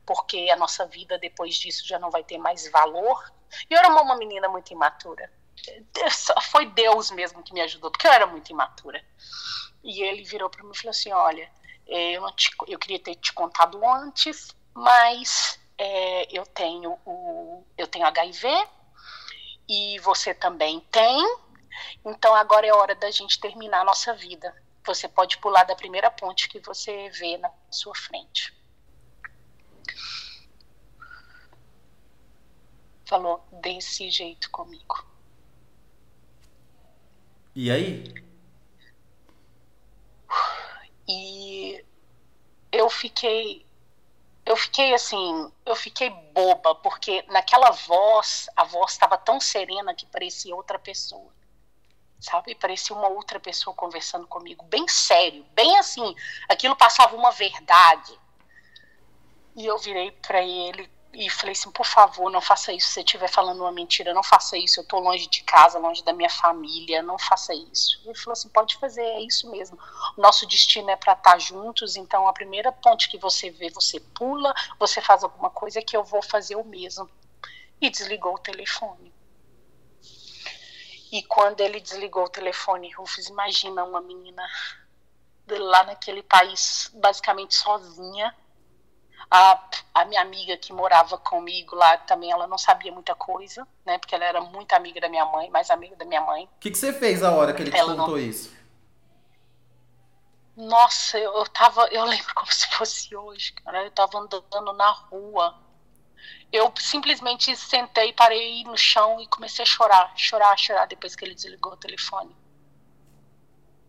porque 0.05 0.49
a 0.51 0.55
nossa 0.55 0.87
vida 0.87 1.19
depois 1.19 1.55
disso 1.55 1.87
já 1.87 1.99
não 1.99 2.09
vai 2.09 2.23
ter 2.23 2.39
mais 2.39 2.67
valor. 2.71 3.31
E 3.69 3.73
eu 3.73 3.77
era 3.77 3.89
uma, 3.89 4.17
menina 4.17 4.49
muito 4.49 4.73
imatura. 4.73 5.31
Foi 6.49 6.65
Deus 6.71 7.11
mesmo 7.11 7.43
que 7.43 7.53
me 7.53 7.61
ajudou, 7.61 7.91
porque 7.91 8.07
eu 8.07 8.11
era 8.11 8.25
muito 8.25 8.51
imatura. 8.51 9.03
E 9.83 10.01
ele 10.01 10.23
virou 10.23 10.49
para 10.49 10.63
mim 10.63 10.71
e 10.73 10.77
falou 10.77 10.89
assim: 10.89 11.13
Olha, 11.13 11.49
eh, 11.87 12.13
eu, 12.13 12.31
te, 12.31 12.49
eu 12.67 12.79
queria 12.79 12.99
ter 12.99 13.15
te 13.15 13.31
contado 13.33 13.79
antes, 13.87 14.47
mas 14.73 15.59
é, 15.77 16.37
eu 16.37 16.45
tenho 16.45 16.97
o 17.05 17.63
eu 17.77 17.87
tenho 17.87 18.05
HIV 18.05 18.47
e 19.67 19.99
você 19.99 20.33
também 20.33 20.79
tem. 20.91 21.37
Então 22.05 22.33
agora 22.35 22.65
é 22.65 22.73
hora 22.73 22.95
da 22.95 23.11
gente 23.11 23.39
terminar 23.39 23.81
a 23.81 23.85
nossa 23.85 24.13
vida. 24.13 24.55
Você 24.85 25.07
pode 25.07 25.37
pular 25.39 25.63
da 25.63 25.75
primeira 25.75 26.11
ponte 26.11 26.47
que 26.47 26.59
você 26.59 27.09
vê 27.09 27.37
na 27.37 27.51
sua 27.69 27.95
frente. 27.95 28.53
Falou 33.05 33.45
desse 33.61 34.09
jeito 34.09 34.49
comigo. 34.51 35.05
E 37.53 37.71
aí? 37.71 38.03
E 41.07 41.85
eu 42.71 42.89
fiquei 42.89 43.64
eu 44.45 44.55
fiquei 44.55 44.93
assim, 44.93 45.51
eu 45.65 45.75
fiquei 45.75 46.09
boba, 46.09 46.75
porque 46.75 47.23
naquela 47.29 47.71
voz, 47.71 48.47
a 48.55 48.63
voz 48.63 48.91
estava 48.91 49.17
tão 49.17 49.39
serena 49.39 49.95
que 49.95 50.05
parecia 50.05 50.55
outra 50.55 50.77
pessoa. 50.77 51.33
Sabe? 52.19 52.55
Parecia 52.55 52.95
uma 52.95 53.07
outra 53.07 53.39
pessoa 53.39 53.75
conversando 53.75 54.27
comigo, 54.27 54.63
bem 54.65 54.87
sério, 54.87 55.43
bem 55.53 55.77
assim, 55.77 56.15
aquilo 56.47 56.75
passava 56.75 57.15
uma 57.15 57.31
verdade. 57.31 58.17
E 59.55 59.65
eu 59.65 59.77
virei 59.79 60.11
para 60.11 60.41
ele 60.41 60.89
e 61.15 61.29
falei 61.29 61.53
assim, 61.53 61.71
por 61.71 61.85
favor, 61.85 62.29
não 62.29 62.41
faça 62.41 62.73
isso. 62.73 62.87
Se 62.87 62.93
você 62.95 62.99
estiver 62.99 63.29
falando 63.29 63.61
uma 63.61 63.71
mentira, 63.71 64.13
não 64.13 64.21
faça 64.21 64.57
isso. 64.57 64.79
Eu 64.79 64.83
estou 64.83 64.99
longe 64.99 65.27
de 65.27 65.43
casa, 65.43 65.79
longe 65.79 66.03
da 66.03 66.11
minha 66.11 66.29
família, 66.29 67.01
não 67.01 67.17
faça 67.17 67.53
isso. 67.53 68.01
Ele 68.03 68.15
falou 68.15 68.33
assim, 68.33 68.49
pode 68.49 68.75
fazer, 68.75 69.01
é 69.01 69.21
isso 69.21 69.49
mesmo. 69.49 69.79
Nosso 70.17 70.45
destino 70.45 70.89
é 70.89 70.95
para 70.95 71.13
estar 71.13 71.31
tá 71.31 71.39
juntos, 71.39 71.95
então 71.95 72.27
a 72.27 72.33
primeira 72.33 72.71
ponte 72.71 73.09
que 73.09 73.17
você 73.17 73.49
vê, 73.49 73.69
você 73.69 73.99
pula, 73.99 74.53
você 74.77 74.99
faz 74.99 75.23
alguma 75.23 75.49
coisa 75.49 75.81
que 75.81 75.95
eu 75.95 76.03
vou 76.03 76.21
fazer 76.21 76.57
o 76.57 76.65
mesmo. 76.65 77.09
E 77.79 77.89
desligou 77.89 78.33
o 78.35 78.39
telefone. 78.39 79.13
E 81.11 81.23
quando 81.23 81.61
ele 81.61 81.79
desligou 81.79 82.25
o 82.25 82.29
telefone, 82.29 82.91
Rufus, 82.91 83.29
imagina 83.29 83.85
uma 83.85 84.01
menina 84.01 84.43
lá 85.47 85.83
naquele 85.83 86.23
país, 86.23 86.91
basicamente 86.93 87.55
sozinha, 87.55 88.35
a, 89.29 89.69
a 89.93 90.05
minha 90.05 90.21
amiga 90.21 90.57
que 90.57 90.71
morava 90.71 91.17
comigo 91.17 91.75
lá 91.75 91.97
também, 91.97 92.31
ela 92.31 92.47
não 92.47 92.57
sabia 92.57 92.91
muita 92.91 93.15
coisa, 93.15 93.67
né? 93.85 93.97
Porque 93.97 94.15
ela 94.15 94.25
era 94.25 94.41
muito 94.41 94.73
amiga 94.73 95.01
da 95.01 95.09
minha 95.09 95.25
mãe, 95.25 95.49
mais 95.49 95.69
amiga 95.69 95.95
da 95.95 96.05
minha 96.05 96.21
mãe. 96.21 96.45
O 96.45 96.59
que, 96.59 96.71
que 96.71 96.77
você 96.77 96.93
fez 96.93 97.23
a 97.23 97.31
hora 97.31 97.53
que 97.53 97.61
ele 97.61 97.71
te 97.71 97.77
ela 97.77 97.95
contou 97.95 98.17
não... 98.17 98.19
isso? 98.19 98.55
Nossa, 100.55 101.17
eu, 101.17 101.33
eu 101.33 101.45
tava, 101.47 101.87
eu 101.87 102.05
lembro 102.05 102.33
como 102.33 102.51
se 102.53 102.67
fosse 102.69 103.15
hoje, 103.15 103.53
cara. 103.53 103.83
Eu 103.83 103.91
tava 103.91 104.19
andando 104.19 104.73
na 104.73 104.89
rua. 104.89 105.55
eu 106.51 106.71
simplesmente 106.79 107.55
sentei, 107.57 108.13
parei 108.13 108.63
no 108.63 108.77
chão 108.77 109.19
e 109.19 109.27
comecei 109.27 109.63
a 109.63 109.65
chorar, 109.65 110.13
chorar, 110.15 110.57
chorar 110.57 110.85
depois 110.87 111.15
que 111.15 111.25
ele 111.25 111.35
desligou 111.35 111.73
o 111.73 111.77
telefone. 111.77 112.35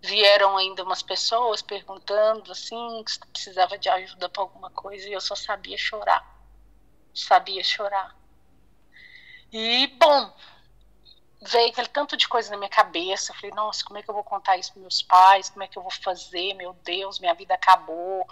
Vieram 0.02 0.56
ainda 0.56 0.82
umas 0.82 1.02
pessoas 1.02 1.62
perguntando 1.62 2.52
assim 2.52 3.02
se 3.06 3.18
precisava 3.18 3.78
de 3.78 3.88
ajuda 3.88 4.28
para 4.28 4.42
alguma 4.42 4.70
coisa 4.70 5.08
e 5.08 5.12
eu 5.12 5.20
só 5.20 5.34
sabia 5.34 5.76
chorar. 5.76 6.24
Sabia 7.14 7.64
chorar. 7.64 8.14
E 9.52 9.86
bom, 9.98 10.34
veio 11.42 11.68
aquele 11.68 11.88
tanto 11.88 12.16
de 12.16 12.26
coisa 12.26 12.50
na 12.50 12.56
minha 12.56 12.68
cabeça. 12.68 13.32
Eu 13.32 13.36
falei, 13.36 13.54
nossa, 13.54 13.84
como 13.84 13.98
é 13.98 14.02
que 14.02 14.08
eu 14.08 14.14
vou 14.14 14.24
contar 14.24 14.56
isso 14.56 14.72
para 14.72 14.80
meus 14.80 15.02
pais? 15.02 15.50
Como 15.50 15.62
é 15.62 15.68
que 15.68 15.76
eu 15.78 15.82
vou 15.82 15.90
fazer? 15.90 16.54
Meu 16.54 16.74
Deus, 16.84 17.18
minha 17.18 17.34
vida 17.34 17.54
acabou. 17.54 18.26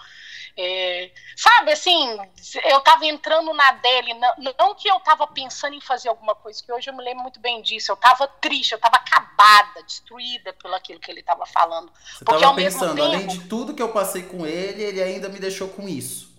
É, 0.57 1.11
sabe, 1.37 1.73
assim, 1.73 2.17
eu 2.64 2.81
tava 2.81 3.05
entrando 3.07 3.53
na 3.53 3.73
dele, 3.73 4.14
não, 4.14 4.55
não, 4.59 4.75
que 4.75 4.88
eu 4.88 5.01
tava 5.01 5.27
pensando 5.27 5.75
em 5.75 5.81
fazer 5.81 6.09
alguma 6.09 6.35
coisa, 6.35 6.62
que 6.62 6.73
hoje 6.73 6.88
eu 6.88 6.95
me 6.95 7.03
lembro 7.03 7.23
muito 7.23 7.40
bem 7.40 7.61
disso. 7.61 7.93
Eu 7.93 7.97
tava 7.97 8.27
triste, 8.27 8.73
eu 8.73 8.79
tava 8.79 8.97
acabada, 8.97 9.83
destruída 9.83 10.53
pelo 10.53 10.75
aquilo 10.75 11.01
que 11.01 11.11
ele 11.11 11.23
tava 11.23 11.45
falando. 11.47 11.93
Você 11.93 12.25
Porque 12.25 12.43
tava 12.43 12.57
pensando, 12.57 12.95
tempo, 12.95 13.03
além 13.03 13.27
de 13.27 13.40
tudo 13.49 13.75
que 13.75 13.83
eu 13.83 13.93
passei 13.93 14.23
com 14.23 14.47
ele, 14.47 14.83
ele 14.83 15.03
ainda 15.03 15.29
me 15.29 15.38
deixou 15.38 15.69
com 15.69 15.88
isso 15.88 16.34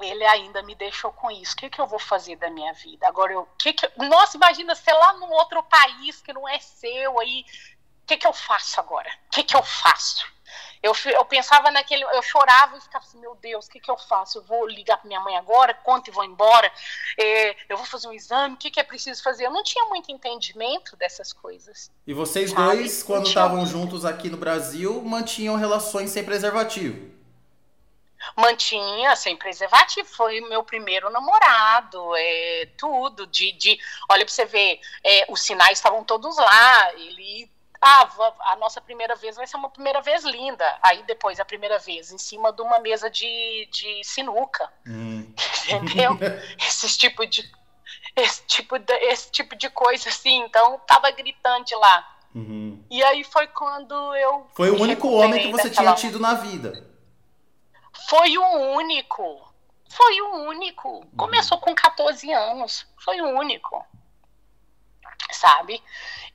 ele 0.00 0.24
ainda 0.24 0.62
me 0.62 0.74
deixou 0.74 1.12
com 1.12 1.30
isso. 1.30 1.54
O 1.54 1.56
que, 1.56 1.70
que 1.70 1.80
eu 1.80 1.86
vou 1.86 1.98
fazer 1.98 2.36
da 2.36 2.50
minha 2.50 2.72
vida? 2.72 3.06
Agora, 3.08 3.32
eu, 3.32 3.48
que 3.58 3.72
que, 3.72 3.90
nossa, 3.96 4.36
imagina 4.36 4.74
ser 4.74 4.92
lá 4.92 5.14
num 5.14 5.30
outro 5.32 5.62
país 5.62 6.20
que 6.20 6.32
não 6.32 6.48
é 6.48 6.58
seu, 6.58 7.18
aí, 7.18 7.44
o 8.02 8.06
que, 8.06 8.16
que 8.16 8.26
eu 8.26 8.32
faço 8.32 8.78
agora? 8.78 9.10
O 9.26 9.30
que, 9.30 9.42
que 9.42 9.56
eu 9.56 9.62
faço? 9.62 10.26
Eu, 10.82 10.92
eu 11.12 11.24
pensava 11.24 11.70
naquele, 11.70 12.04
eu 12.04 12.22
chorava 12.22 12.76
e 12.76 12.80
ficava 12.80 13.04
assim, 13.04 13.18
meu 13.18 13.34
Deus, 13.36 13.66
o 13.66 13.70
que, 13.70 13.80
que 13.80 13.90
eu 13.90 13.96
faço? 13.96 14.38
Eu 14.38 14.42
vou 14.44 14.66
ligar 14.68 14.98
para 14.98 15.08
minha 15.08 15.20
mãe 15.20 15.36
agora, 15.36 15.74
conto 15.74 16.08
e 16.08 16.12
vou 16.12 16.24
embora, 16.24 16.70
é, 17.18 17.56
eu 17.68 17.76
vou 17.76 17.86
fazer 17.86 18.06
um 18.06 18.12
exame, 18.12 18.54
o 18.54 18.58
que, 18.58 18.70
que 18.70 18.78
é 18.78 18.84
preciso 18.84 19.22
fazer? 19.22 19.46
Eu 19.46 19.50
não 19.50 19.64
tinha 19.64 19.84
muito 19.86 20.12
entendimento 20.12 20.94
dessas 20.96 21.32
coisas. 21.32 21.90
E 22.06 22.14
vocês 22.14 22.50
sabe? 22.50 22.76
dois, 22.76 23.02
quando 23.02 23.26
estavam 23.26 23.66
juntos 23.66 24.04
aqui 24.04 24.30
no 24.30 24.36
Brasil, 24.36 25.02
mantinham 25.02 25.56
relações 25.56 26.10
sem 26.10 26.22
preservativo? 26.22 27.16
Mantinha 28.34 29.14
sem 29.14 29.36
preservativo, 29.36 30.08
foi 30.08 30.40
meu 30.42 30.62
primeiro 30.64 31.10
namorado, 31.10 32.16
é, 32.16 32.68
tudo, 32.76 33.26
de, 33.26 33.52
de 33.52 33.78
olha 34.08 34.24
para 34.24 34.34
você 34.34 34.44
ver, 34.44 34.80
é, 35.04 35.26
os 35.28 35.42
sinais 35.42 35.78
estavam 35.78 36.02
todos 36.02 36.36
lá, 36.36 36.94
ele 36.94 37.50
ah, 37.80 38.08
a 38.52 38.56
nossa 38.56 38.80
primeira 38.80 39.14
vez 39.14 39.36
vai 39.36 39.46
ser 39.46 39.56
uma 39.56 39.70
primeira 39.70 40.00
vez 40.00 40.24
linda. 40.24 40.64
Aí 40.82 41.02
depois, 41.04 41.38
a 41.38 41.44
primeira 41.44 41.78
vez, 41.78 42.10
em 42.10 42.18
cima 42.18 42.52
de 42.52 42.62
uma 42.62 42.78
mesa 42.80 43.10
de, 43.10 43.68
de 43.70 44.02
sinuca. 44.02 44.68
Hum. 44.86 45.32
Entendeu? 45.68 46.18
esse 46.58 46.98
tipo 46.98 47.26
de. 47.26 47.48
Esse 48.16 48.42
tipo 48.46 48.78
de, 48.78 48.92
esse 48.94 49.30
tipo 49.30 49.54
de 49.54 49.68
coisa, 49.70 50.08
assim. 50.08 50.42
Então, 50.42 50.80
tava 50.86 51.10
gritante 51.10 51.74
lá. 51.74 52.16
Uhum. 52.34 52.82
E 52.90 53.02
aí 53.02 53.24
foi 53.24 53.46
quando 53.46 53.94
eu. 54.16 54.46
Foi 54.54 54.70
o 54.70 54.80
único 54.80 55.08
homem 55.08 55.40
que 55.40 55.52
você 55.52 55.70
tinha 55.70 55.94
tido 55.94 56.18
na 56.18 56.34
vida. 56.34 56.95
Foi 58.08 58.38
o 58.38 58.46
único. 58.76 59.52
Foi 59.88 60.20
o 60.20 60.34
único. 60.48 61.04
Começou 61.16 61.58
com 61.58 61.74
14 61.74 62.32
anos. 62.32 62.86
Foi 62.98 63.20
o 63.20 63.38
único. 63.38 63.84
Sabe? 65.32 65.82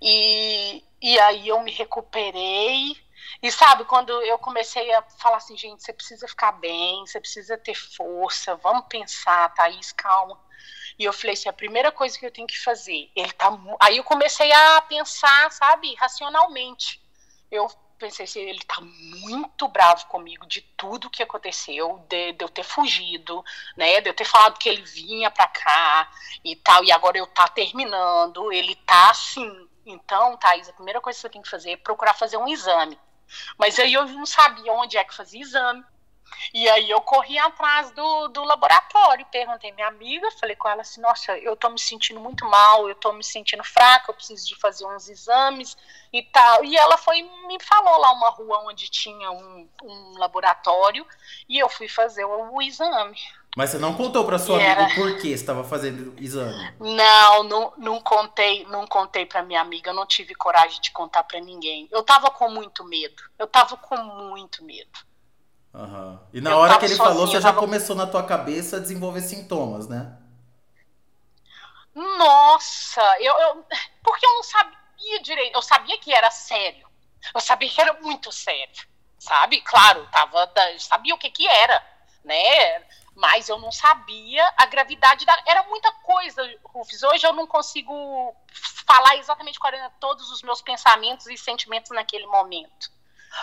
E, 0.01 0.83
e 1.01 1.19
aí 1.19 1.47
eu 1.47 1.61
me 1.61 1.71
recuperei. 1.71 2.97
E 3.41 3.51
sabe, 3.51 3.85
quando 3.85 4.11
eu 4.23 4.37
comecei 4.37 4.93
a 4.93 5.01
falar 5.01 5.37
assim, 5.37 5.55
gente, 5.55 5.81
você 5.81 5.93
precisa 5.93 6.27
ficar 6.27 6.51
bem, 6.53 7.05
você 7.05 7.19
precisa 7.19 7.57
ter 7.57 7.73
força, 7.73 8.55
vamos 8.57 8.85
pensar, 8.87 9.53
Thaís, 9.53 9.91
calma. 9.91 10.39
E 10.99 11.05
eu 11.05 11.13
falei 11.13 11.33
assim, 11.33 11.49
a 11.49 11.53
primeira 11.53 11.91
coisa 11.91 12.19
que 12.19 12.25
eu 12.25 12.31
tenho 12.31 12.47
que 12.47 12.59
fazer, 12.59 13.09
ele 13.15 13.31
tá. 13.31 13.49
Aí 13.79 13.97
eu 13.97 14.03
comecei 14.03 14.51
a 14.51 14.81
pensar, 14.81 15.51
sabe, 15.51 15.95
racionalmente. 15.95 17.01
Eu 17.49 17.67
pensei 18.01 18.25
assim, 18.25 18.41
ele 18.41 18.59
tá 18.63 18.81
muito 18.81 19.67
bravo 19.67 20.07
comigo 20.07 20.45
de 20.47 20.61
tudo 20.75 21.09
que 21.09 21.21
aconteceu, 21.21 22.03
de, 22.09 22.33
de, 22.33 22.43
eu 22.43 22.49
ter 22.49 22.63
fugido, 22.63 23.43
né, 23.77 24.01
de 24.01 24.09
eu 24.09 24.13
ter 24.13 24.25
falado 24.25 24.57
que 24.57 24.67
ele 24.67 24.81
vinha 24.81 25.29
pra 25.29 25.47
cá 25.47 26.11
e 26.43 26.55
tal, 26.55 26.83
e 26.83 26.91
agora 26.91 27.17
eu 27.17 27.27
tá 27.27 27.47
terminando, 27.47 28.51
ele 28.51 28.75
tá 28.75 29.11
assim. 29.11 29.69
Então, 29.85 30.35
Thaís, 30.37 30.67
a 30.67 30.73
primeira 30.73 30.99
coisa 30.99 31.17
que 31.17 31.21
você 31.21 31.29
tem 31.29 31.41
que 31.41 31.49
fazer 31.49 31.71
é 31.71 31.77
procurar 31.77 32.13
fazer 32.15 32.37
um 32.37 32.47
exame. 32.47 32.99
Mas 33.57 33.79
aí 33.79 33.93
eu 33.93 34.05
não 34.07 34.25
sabia 34.25 34.73
onde 34.73 34.97
é 34.97 35.03
que 35.03 35.13
fazia 35.13 35.41
exame. 35.41 35.83
E 36.53 36.67
aí 36.69 36.89
eu 36.89 37.01
corri 37.01 37.37
atrás 37.37 37.91
do, 37.91 38.27
do 38.29 38.43
laboratório, 38.43 39.25
perguntei 39.31 39.71
minha 39.71 39.87
amiga, 39.87 40.29
falei 40.39 40.55
com 40.55 40.67
ela 40.67 40.81
assim, 40.81 41.01
nossa, 41.01 41.37
eu 41.37 41.55
tô 41.55 41.69
me 41.69 41.79
sentindo 41.79 42.19
muito 42.19 42.45
mal, 42.45 42.87
eu 42.89 42.95
tô 42.95 43.13
me 43.13 43.23
sentindo 43.23 43.63
fraca, 43.63 44.11
eu 44.11 44.15
preciso 44.15 44.47
de 44.47 44.55
fazer 44.55 44.85
uns 44.85 45.09
exames 45.09 45.77
e 46.11 46.23
tal. 46.23 46.63
E 46.65 46.75
ela 46.75 46.97
foi 46.97 47.21
me 47.21 47.57
falou 47.61 47.97
lá 47.99 48.11
uma 48.13 48.29
rua 48.29 48.63
onde 48.65 48.89
tinha 48.89 49.31
um, 49.31 49.69
um 49.83 50.17
laboratório 50.17 51.05
e 51.47 51.57
eu 51.57 51.69
fui 51.69 51.87
fazer 51.87 52.25
o, 52.25 52.55
o 52.55 52.61
exame. 52.61 53.17
Mas 53.55 53.69
você 53.69 53.77
não 53.77 53.93
contou 53.93 54.23
para 54.25 54.39
sua 54.39 54.55
amiga 54.55 54.83
era... 54.83 54.95
por 54.95 55.19
que 55.19 55.27
estava 55.27 55.63
fazendo 55.63 56.13
o 56.17 56.23
exame? 56.23 56.73
Não, 56.79 57.43
não, 57.43 57.73
não 57.77 57.99
contei, 57.99 58.65
não 58.65 58.87
contei 58.87 59.25
para 59.25 59.43
minha 59.43 59.59
amiga, 59.59 59.89
eu 59.89 59.93
não 59.93 60.05
tive 60.05 60.33
coragem 60.33 60.79
de 60.79 60.91
contar 60.91 61.23
para 61.23 61.39
ninguém. 61.41 61.87
Eu 61.91 62.01
tava 62.01 62.31
com 62.31 62.49
muito 62.49 62.83
medo. 62.85 63.21
Eu 63.37 63.47
tava 63.47 63.75
com 63.75 63.97
muito 63.97 64.63
medo. 64.63 65.10
Uhum. 65.73 66.19
E 66.33 66.41
na 66.41 66.51
eu 66.51 66.57
hora 66.57 66.77
que 66.77 66.85
ele 66.85 66.95
sozinha, 66.95 67.15
falou, 67.15 67.27
você 67.27 67.39
já 67.39 67.49
tava... 67.49 67.59
começou 67.59 67.95
na 67.95 68.05
tua 68.05 68.23
cabeça 68.23 68.77
a 68.77 68.79
desenvolver 68.79 69.21
sintomas, 69.21 69.87
né? 69.87 70.17
Nossa, 71.95 73.01
eu, 73.19 73.33
eu, 73.37 73.65
porque 74.03 74.25
eu 74.25 74.33
não 74.33 74.43
sabia 74.43 75.21
direito, 75.21 75.55
eu 75.55 75.61
sabia 75.61 75.97
que 75.97 76.13
era 76.13 76.31
sério, 76.31 76.87
eu 77.33 77.41
sabia 77.41 77.69
que 77.69 77.81
era 77.81 77.93
muito 78.01 78.31
sério, 78.31 78.85
sabe? 79.19 79.61
Claro, 79.61 80.07
tava, 80.11 80.49
sabia 80.79 81.13
o 81.13 81.17
que 81.17 81.29
que 81.29 81.47
era, 81.47 81.85
né? 82.23 82.83
Mas 83.13 83.49
eu 83.49 83.59
não 83.59 83.71
sabia 83.73 84.53
a 84.57 84.65
gravidade 84.65 85.25
da, 85.25 85.37
era 85.45 85.63
muita 85.63 85.91
coisa, 85.91 86.41
Rufus. 86.63 87.03
Hoje 87.03 87.27
eu 87.27 87.33
não 87.33 87.45
consigo 87.45 88.33
falar 88.87 89.17
exatamente 89.17 89.59
quais 89.59 89.77
eram 89.77 89.91
todos 89.99 90.31
os 90.31 90.41
meus 90.41 90.61
pensamentos 90.61 91.27
e 91.27 91.37
sentimentos 91.37 91.91
naquele 91.91 92.25
momento 92.25 92.89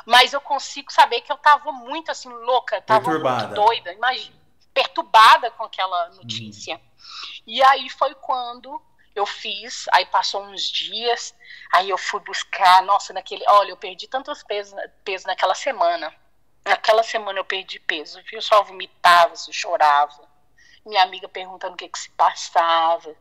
mas 0.06 0.32
eu 0.32 0.40
consigo 0.40 0.92
saber 0.92 1.20
que 1.20 1.32
eu 1.32 1.36
estava 1.36 1.72
muito 1.72 2.10
assim 2.10 2.28
louca, 2.28 2.78
estava 2.78 3.10
muito 3.10 3.54
doida, 3.54 3.92
imagina, 3.92 4.36
perturbada 4.72 5.50
com 5.52 5.64
aquela 5.64 6.10
notícia. 6.10 6.76
Hum. 6.76 7.42
E 7.46 7.62
aí 7.62 7.88
foi 7.90 8.14
quando 8.14 8.80
eu 9.14 9.26
fiz, 9.26 9.86
aí 9.92 10.06
passou 10.06 10.44
uns 10.44 10.62
dias, 10.62 11.34
aí 11.72 11.90
eu 11.90 11.98
fui 11.98 12.20
buscar, 12.20 12.82
nossa, 12.82 13.12
naquele, 13.12 13.44
olha, 13.48 13.70
eu 13.70 13.76
perdi 13.76 14.06
tantos 14.06 14.42
pesos, 14.42 14.78
peso 15.04 15.26
naquela 15.26 15.54
semana. 15.54 16.14
Naquela 16.64 17.02
semana 17.02 17.38
eu 17.38 17.44
perdi 17.44 17.80
peso, 17.80 18.20
eu 18.30 18.42
só 18.42 18.62
vomitava, 18.62 19.34
só 19.34 19.50
chorava. 19.50 20.28
Minha 20.84 21.02
amiga 21.02 21.28
perguntando 21.28 21.74
o 21.74 21.76
que 21.76 21.88
que 21.88 21.98
se 21.98 22.10
passava 22.10 23.16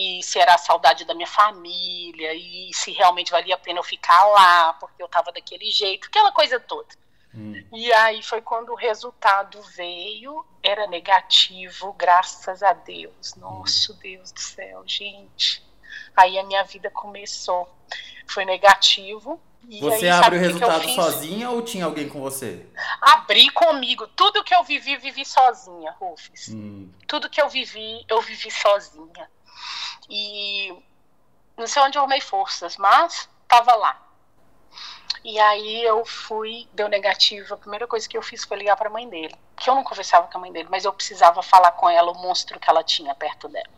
e 0.00 0.22
se 0.22 0.38
era 0.38 0.54
a 0.54 0.58
saudade 0.58 1.04
da 1.04 1.12
minha 1.12 1.26
família, 1.26 2.32
e 2.32 2.70
se 2.72 2.90
realmente 2.90 3.30
valia 3.30 3.54
a 3.54 3.58
pena 3.58 3.80
eu 3.80 3.84
ficar 3.84 4.24
lá, 4.28 4.72
porque 4.74 5.02
eu 5.02 5.06
estava 5.06 5.30
daquele 5.30 5.70
jeito, 5.70 6.08
aquela 6.08 6.32
coisa 6.32 6.58
toda. 6.58 6.88
Hum. 7.34 7.62
E 7.70 7.92
aí 7.92 8.22
foi 8.22 8.40
quando 8.40 8.70
o 8.70 8.74
resultado 8.74 9.60
veio, 9.76 10.42
era 10.62 10.86
negativo, 10.86 11.92
graças 11.92 12.62
a 12.62 12.72
Deus. 12.72 13.34
Nosso 13.34 13.92
hum. 13.92 13.98
Deus 14.00 14.32
do 14.32 14.40
céu, 14.40 14.82
gente. 14.86 15.62
Aí 16.16 16.38
a 16.38 16.44
minha 16.44 16.64
vida 16.64 16.90
começou. 16.90 17.68
Foi 18.26 18.46
negativo. 18.46 19.38
você 19.80 20.06
aí, 20.06 20.08
abre 20.08 20.38
o 20.38 20.40
resultado 20.40 20.88
sozinha 20.88 21.50
ou 21.50 21.60
tinha 21.60 21.84
alguém 21.84 22.08
com 22.08 22.20
você? 22.20 22.66
Abri 23.02 23.50
comigo. 23.50 24.06
Tudo 24.08 24.42
que 24.42 24.54
eu 24.54 24.64
vivi, 24.64 24.96
vivi 24.96 25.26
sozinha, 25.26 25.94
Rufus. 26.00 26.48
Hum. 26.48 26.90
Tudo 27.06 27.28
que 27.28 27.40
eu 27.40 27.50
vivi, 27.50 28.02
eu 28.08 28.22
vivi 28.22 28.50
sozinha. 28.50 29.28
E 30.10 30.76
não 31.56 31.66
sei 31.66 31.82
onde 31.82 31.96
eu 31.96 32.02
arrumei 32.02 32.20
forças, 32.20 32.76
mas 32.76 33.28
estava 33.44 33.74
lá. 33.76 34.10
E 35.22 35.38
aí 35.38 35.84
eu 35.84 36.04
fui, 36.04 36.68
deu 36.72 36.88
negativo. 36.88 37.54
A 37.54 37.56
primeira 37.56 37.86
coisa 37.86 38.08
que 38.08 38.16
eu 38.16 38.22
fiz 38.22 38.44
foi 38.44 38.56
ligar 38.56 38.76
para 38.76 38.88
a 38.88 38.92
mãe 38.92 39.08
dele. 39.08 39.34
Que 39.56 39.68
eu 39.68 39.74
não 39.74 39.84
conversava 39.84 40.26
com 40.28 40.38
a 40.38 40.40
mãe 40.40 40.52
dele, 40.52 40.68
mas 40.70 40.84
eu 40.84 40.92
precisava 40.92 41.42
falar 41.42 41.72
com 41.72 41.88
ela 41.88 42.10
o 42.10 42.18
monstro 42.18 42.58
que 42.58 42.68
ela 42.68 42.82
tinha 42.82 43.14
perto 43.14 43.48
dela. 43.48 43.70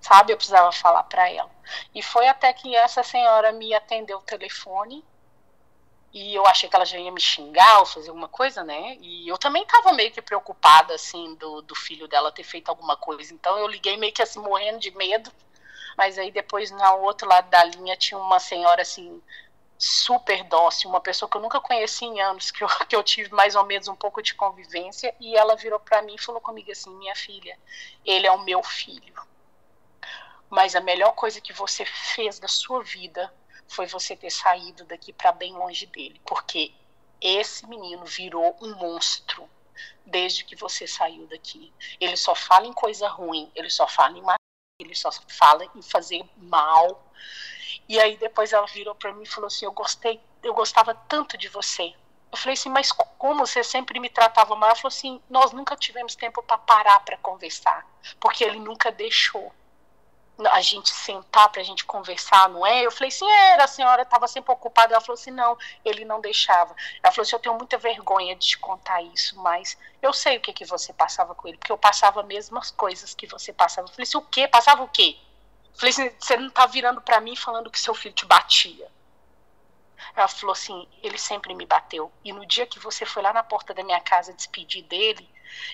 Sabe? 0.00 0.32
Eu 0.32 0.36
precisava 0.36 0.72
falar 0.72 1.02
para 1.04 1.30
ela. 1.30 1.50
E 1.94 2.02
foi 2.02 2.26
até 2.26 2.52
que 2.52 2.74
essa 2.74 3.02
senhora 3.02 3.52
me 3.52 3.74
atendeu 3.74 4.18
o 4.18 4.22
telefone. 4.22 5.04
E 6.16 6.34
eu 6.34 6.46
achei 6.46 6.68
que 6.68 6.74
ela 6.74 6.86
já 6.86 6.98
ia 6.98 7.12
me 7.12 7.20
xingar 7.20 7.80
ou 7.80 7.86
fazer 7.86 8.08
alguma 8.08 8.28
coisa, 8.28 8.64
né? 8.64 8.96
E 9.00 9.28
eu 9.28 9.36
também 9.36 9.62
estava 9.62 9.92
meio 9.92 10.10
que 10.10 10.22
preocupada, 10.22 10.94
assim, 10.94 11.34
do, 11.34 11.60
do 11.62 11.74
filho 11.74 12.08
dela 12.08 12.32
ter 12.32 12.44
feito 12.44 12.68
alguma 12.68 12.96
coisa. 12.96 13.34
Então 13.34 13.58
eu 13.58 13.66
liguei 13.66 13.96
meio 13.96 14.12
que 14.12 14.22
assim, 14.22 14.40
morrendo 14.40 14.78
de 14.78 14.90
medo 14.92 15.30
mas 15.96 16.18
aí 16.18 16.30
depois, 16.30 16.70
no 16.70 16.84
outro 16.98 17.26
lado 17.26 17.48
da 17.48 17.64
linha, 17.64 17.96
tinha 17.96 18.18
uma 18.20 18.38
senhora 18.38 18.82
assim, 18.82 19.22
super 19.78 20.44
dócil, 20.44 20.90
uma 20.90 21.00
pessoa 21.00 21.28
que 21.28 21.36
eu 21.36 21.40
nunca 21.40 21.60
conheci 21.60 22.04
em 22.04 22.20
anos, 22.20 22.50
que 22.52 22.62
eu, 22.62 22.68
que 22.86 22.94
eu 22.94 23.02
tive 23.02 23.32
mais 23.32 23.54
ou 23.56 23.64
menos 23.64 23.88
um 23.88 23.96
pouco 23.96 24.22
de 24.22 24.34
convivência, 24.34 25.14
e 25.18 25.34
ela 25.34 25.56
virou 25.56 25.80
para 25.80 26.02
mim 26.02 26.14
e 26.14 26.22
falou 26.22 26.40
comigo 26.40 26.70
assim: 26.70 26.94
minha 26.96 27.14
filha, 27.16 27.58
ele 28.04 28.26
é 28.26 28.32
o 28.32 28.42
meu 28.42 28.62
filho. 28.62 29.14
Mas 30.48 30.76
a 30.76 30.80
melhor 30.80 31.12
coisa 31.12 31.40
que 31.40 31.52
você 31.52 31.84
fez 31.84 32.38
da 32.38 32.46
sua 32.46 32.82
vida 32.82 33.32
foi 33.68 33.86
você 33.86 34.16
ter 34.16 34.30
saído 34.30 34.84
daqui 34.84 35.12
para 35.12 35.32
bem 35.32 35.52
longe 35.52 35.86
dele, 35.86 36.20
porque 36.26 36.72
esse 37.20 37.66
menino 37.66 38.04
virou 38.04 38.56
um 38.60 38.74
monstro 38.76 39.48
desde 40.04 40.44
que 40.44 40.56
você 40.56 40.86
saiu 40.86 41.26
daqui. 41.26 41.72
Ele 42.00 42.16
só 42.16 42.34
fala 42.34 42.66
em 42.66 42.72
coisa 42.72 43.08
ruim, 43.08 43.50
ele 43.54 43.70
só 43.70 43.86
fala 43.86 44.16
em 44.16 44.22
matar, 44.22 44.36
ele 44.80 44.94
só 44.94 45.10
fala 45.28 45.64
em 45.74 45.82
fazer 45.82 46.24
mal. 46.36 47.02
E 47.88 47.98
aí 48.00 48.16
depois 48.16 48.52
ela 48.52 48.66
virou 48.66 48.94
para 48.94 49.12
mim 49.12 49.22
e 49.22 49.28
falou 49.28 49.48
assim: 49.48 49.64
"Eu 49.64 49.72
gostei, 49.72 50.20
eu 50.42 50.54
gostava 50.54 50.94
tanto 50.94 51.36
de 51.36 51.48
você". 51.48 51.94
Eu 52.30 52.38
falei 52.38 52.54
assim: 52.54 52.68
"Mas 52.68 52.92
como 52.92 53.46
você 53.46 53.62
sempre 53.64 53.98
me 53.98 54.08
tratava 54.08 54.54
mal?". 54.54 54.70
Ela 54.70 54.76
falou 54.76 54.94
assim: 54.94 55.20
"Nós 55.28 55.52
nunca 55.52 55.76
tivemos 55.76 56.14
tempo 56.14 56.42
para 56.42 56.58
parar 56.58 57.00
para 57.00 57.16
conversar, 57.18 57.86
porque 58.20 58.44
ele 58.44 58.58
nunca 58.58 58.90
deixou" 58.92 59.52
a 60.44 60.60
gente 60.60 60.90
sentar 60.90 61.48
para 61.48 61.62
a 61.62 61.64
gente 61.64 61.84
conversar, 61.84 62.48
não 62.50 62.66
é? 62.66 62.84
Eu 62.84 62.90
falei 62.90 63.08
assim, 63.08 63.30
era, 63.30 63.64
a 63.64 63.68
senhora 63.68 64.02
estava 64.02 64.28
sempre 64.28 64.52
ocupada. 64.52 64.92
Ela 64.92 65.00
falou 65.00 65.18
assim, 65.18 65.30
não, 65.30 65.56
ele 65.84 66.04
não 66.04 66.20
deixava. 66.20 66.74
Ela 67.02 67.12
falou 67.12 67.22
assim, 67.22 67.36
eu 67.36 67.40
tenho 67.40 67.54
muita 67.54 67.78
vergonha 67.78 68.36
de 68.36 68.48
te 68.48 68.58
contar 68.58 69.00
isso, 69.02 69.38
mas 69.40 69.78
eu 70.02 70.12
sei 70.12 70.36
o 70.36 70.40
que, 70.40 70.52
que 70.52 70.64
você 70.64 70.92
passava 70.92 71.34
com 71.34 71.48
ele, 71.48 71.56
porque 71.56 71.72
eu 71.72 71.78
passava 71.78 72.20
as 72.20 72.26
mesmas 72.26 72.70
coisas 72.70 73.14
que 73.14 73.26
você 73.26 73.52
passava. 73.52 73.88
Eu 73.88 73.92
falei 73.92 74.04
assim, 74.04 74.18
o 74.18 74.22
quê? 74.22 74.46
Passava 74.46 74.82
o 74.82 74.88
quê? 74.88 75.16
Eu 75.72 75.78
falei 75.78 75.90
assim, 75.90 76.10
você 76.18 76.36
não 76.36 76.50
tá 76.50 76.66
virando 76.66 77.00
para 77.00 77.20
mim 77.20 77.34
falando 77.34 77.70
que 77.70 77.80
seu 77.80 77.94
filho 77.94 78.14
te 78.14 78.26
batia. 78.26 78.90
Ela 80.14 80.28
falou 80.28 80.52
assim, 80.52 80.86
ele 81.02 81.18
sempre 81.18 81.54
me 81.54 81.64
bateu. 81.64 82.12
E 82.22 82.32
no 82.32 82.44
dia 82.44 82.66
que 82.66 82.78
você 82.78 83.06
foi 83.06 83.22
lá 83.22 83.32
na 83.32 83.42
porta 83.42 83.72
da 83.72 83.82
minha 83.82 84.00
casa 84.00 84.34
despedir 84.34 84.82
dele, 84.84 85.28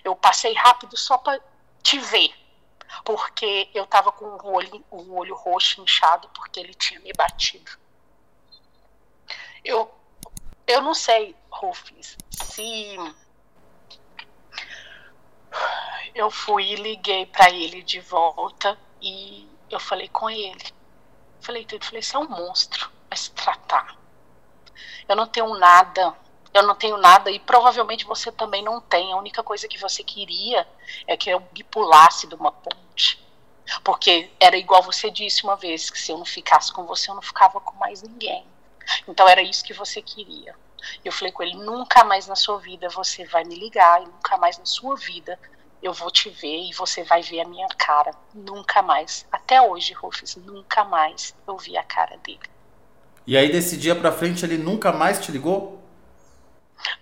eu 0.04 0.14
passei 0.14 0.54
rápido 0.54 0.96
só 0.96 1.18
para 1.18 1.40
te 1.82 1.98
ver 1.98 2.41
porque 3.04 3.68
eu 3.74 3.84
estava 3.84 4.12
com 4.12 4.24
o 4.24 4.52
olho, 4.52 4.84
o 4.90 5.14
olho 5.16 5.34
roxo 5.34 5.80
inchado 5.80 6.28
porque 6.30 6.60
ele 6.60 6.74
tinha 6.74 7.00
me 7.00 7.12
batido. 7.12 7.70
Eu, 9.64 9.92
eu 10.66 10.82
não 10.82 10.94
sei, 10.94 11.36
Rufus, 11.50 12.16
se 12.30 12.96
eu 16.14 16.30
fui 16.30 16.72
e 16.72 16.76
liguei 16.76 17.26
para 17.26 17.50
ele 17.50 17.82
de 17.82 18.00
volta 18.00 18.78
e 19.00 19.48
eu 19.70 19.80
falei 19.80 20.08
com 20.08 20.28
ele. 20.28 20.72
Falei 21.40 21.64
tudo, 21.64 21.84
falei, 21.84 22.02
você 22.02 22.16
é 22.16 22.18
um 22.18 22.28
monstro, 22.28 22.90
vai 23.08 23.18
se 23.18 23.30
tratar. 23.32 23.96
Eu 25.08 25.16
não 25.16 25.26
tenho 25.26 25.54
nada 25.58 26.16
eu 26.54 26.62
não 26.62 26.74
tenho 26.74 26.96
nada 26.96 27.30
e 27.30 27.38
provavelmente 27.38 28.04
você 28.04 28.30
também 28.30 28.62
não 28.62 28.80
tem. 28.80 29.12
A 29.12 29.16
única 29.16 29.42
coisa 29.42 29.66
que 29.66 29.78
você 29.78 30.02
queria 30.04 30.66
é 31.06 31.16
que 31.16 31.30
eu 31.30 31.40
me 31.54 31.64
pulasse 31.64 32.26
de 32.26 32.34
uma 32.34 32.52
ponte. 32.52 33.22
Porque 33.82 34.30
era 34.38 34.56
igual 34.56 34.82
você 34.82 35.10
disse 35.10 35.44
uma 35.44 35.56
vez, 35.56 35.88
que 35.88 35.98
se 35.98 36.12
eu 36.12 36.18
não 36.18 36.24
ficasse 36.24 36.72
com 36.72 36.84
você, 36.84 37.10
eu 37.10 37.14
não 37.14 37.22
ficava 37.22 37.60
com 37.60 37.74
mais 37.78 38.02
ninguém. 38.02 38.44
Então 39.08 39.28
era 39.28 39.42
isso 39.42 39.64
que 39.64 39.72
você 39.72 40.02
queria. 40.02 40.54
Eu 41.04 41.12
falei 41.12 41.32
com 41.32 41.42
ele: 41.42 41.54
nunca 41.54 42.04
mais 42.04 42.26
na 42.26 42.36
sua 42.36 42.58
vida 42.58 42.88
você 42.88 43.24
vai 43.24 43.44
me 43.44 43.54
ligar, 43.54 44.02
e 44.02 44.06
nunca 44.06 44.36
mais 44.36 44.58
na 44.58 44.66
sua 44.66 44.96
vida 44.96 45.38
eu 45.82 45.92
vou 45.92 46.10
te 46.10 46.30
ver 46.30 46.68
e 46.68 46.72
você 46.72 47.02
vai 47.02 47.22
ver 47.22 47.40
a 47.40 47.48
minha 47.48 47.68
cara. 47.68 48.12
Nunca 48.32 48.82
mais. 48.82 49.26
Até 49.32 49.60
hoje, 49.60 49.92
Rufus, 49.92 50.36
nunca 50.36 50.84
mais 50.84 51.34
eu 51.46 51.56
vi 51.56 51.76
a 51.76 51.82
cara 51.82 52.16
dele. 52.18 52.40
E 53.26 53.36
aí, 53.36 53.50
desse 53.50 53.76
dia 53.76 53.94
pra 53.94 54.12
frente, 54.12 54.44
ele 54.44 54.58
nunca 54.58 54.92
mais 54.92 55.24
te 55.24 55.32
ligou? 55.32 55.81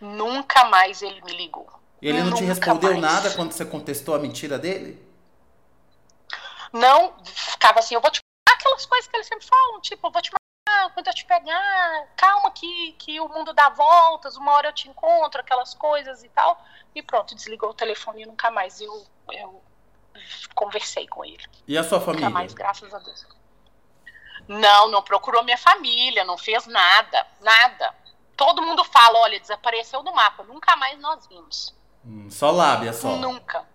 Nunca 0.01 0.65
mais 0.65 1.03
ele 1.03 1.21
me 1.23 1.33
ligou. 1.37 1.69
E 2.01 2.09
ele 2.09 2.19
não 2.19 2.31
Nunca 2.31 2.39
te 2.39 2.45
respondeu 2.45 2.91
mais. 2.93 3.03
nada 3.03 3.31
quando 3.33 3.53
você 3.53 3.65
contestou 3.65 4.15
a 4.15 4.19
mentira 4.19 4.59
dele? 4.59 5.07
Não, 6.73 7.15
ficava 7.25 7.81
assim, 7.81 7.95
eu 7.95 8.01
vou 8.01 8.11
te 8.11 8.21
aquelas 8.51 8.87
coisas 8.87 9.09
que 9.09 9.17
eles 9.17 9.27
sempre 9.27 9.47
falam, 9.47 9.81
tipo, 9.81 10.07
eu 10.07 10.11
vou 10.11 10.23
te 10.23 10.31
matar, 10.31 10.93
quando 10.93 11.07
eu 11.07 11.15
te 11.15 11.25
pegar, 11.25 12.07
calma 12.17 12.51
que, 12.51 12.93
que 12.99 13.21
o 13.21 13.29
mundo 13.29 13.53
dá 13.53 13.69
voltas, 13.71 14.37
uma 14.37 14.53
hora 14.53 14.69
eu 14.69 14.73
te 14.73 14.89
encontro, 14.89 15.41
aquelas 15.41 15.75
coisas 15.75 16.23
e 16.23 16.29
tal. 16.29 16.63
E 16.95 17.03
pronto, 17.03 17.35
desligou 17.35 17.71
o 17.71 17.75
telefone 17.75 18.23
e 18.23 18.27
nunca 18.27 18.51
mais 18.51 18.81
eu, 18.81 19.07
eu 19.33 19.63
conversei 20.55 21.07
com 21.09 21.25
ele. 21.25 21.45
E 21.67 21.77
a 21.77 21.85
sua 21.85 22.01
família? 22.01 22.27
Nunca 22.27 22.39
mais, 22.39 22.53
graças 22.53 22.93
a 22.93 22.99
Deus. 22.99 23.27
Não, 24.49 24.91
não 24.91 25.03
procurou 25.03 25.45
minha 25.45 25.59
família, 25.59 26.25
não 26.25 26.37
fez 26.37 26.67
nada, 26.67 27.27
nada 27.41 27.95
todo 28.41 28.63
mundo 28.63 28.83
fala, 28.85 29.19
olha, 29.19 29.39
desapareceu 29.39 30.03
do 30.03 30.15
mapa, 30.15 30.43
nunca 30.45 30.75
mais 30.75 30.99
nós 30.99 31.27
vimos. 31.27 31.75
Hum, 32.03 32.31
só 32.31 32.51
lábia, 32.51 32.91
só. 32.91 33.15
Nunca. 33.17 33.69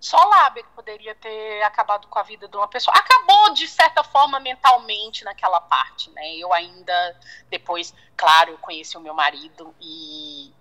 Só 0.00 0.18
lábia 0.24 0.64
que 0.64 0.70
poderia 0.70 1.14
ter 1.14 1.62
acabado 1.62 2.08
com 2.08 2.18
a 2.18 2.24
vida 2.24 2.48
de 2.48 2.56
uma 2.56 2.66
pessoa. 2.66 2.92
Acabou, 2.96 3.54
de 3.54 3.68
certa 3.68 4.02
forma, 4.02 4.40
mentalmente 4.40 5.22
naquela 5.22 5.60
parte, 5.60 6.10
né? 6.10 6.34
Eu 6.34 6.52
ainda, 6.52 7.20
depois, 7.48 7.94
claro, 8.16 8.50
eu 8.50 8.58
conheci 8.58 8.96
o 8.96 9.00
meu 9.00 9.14
marido 9.14 9.72
e, 9.80 10.52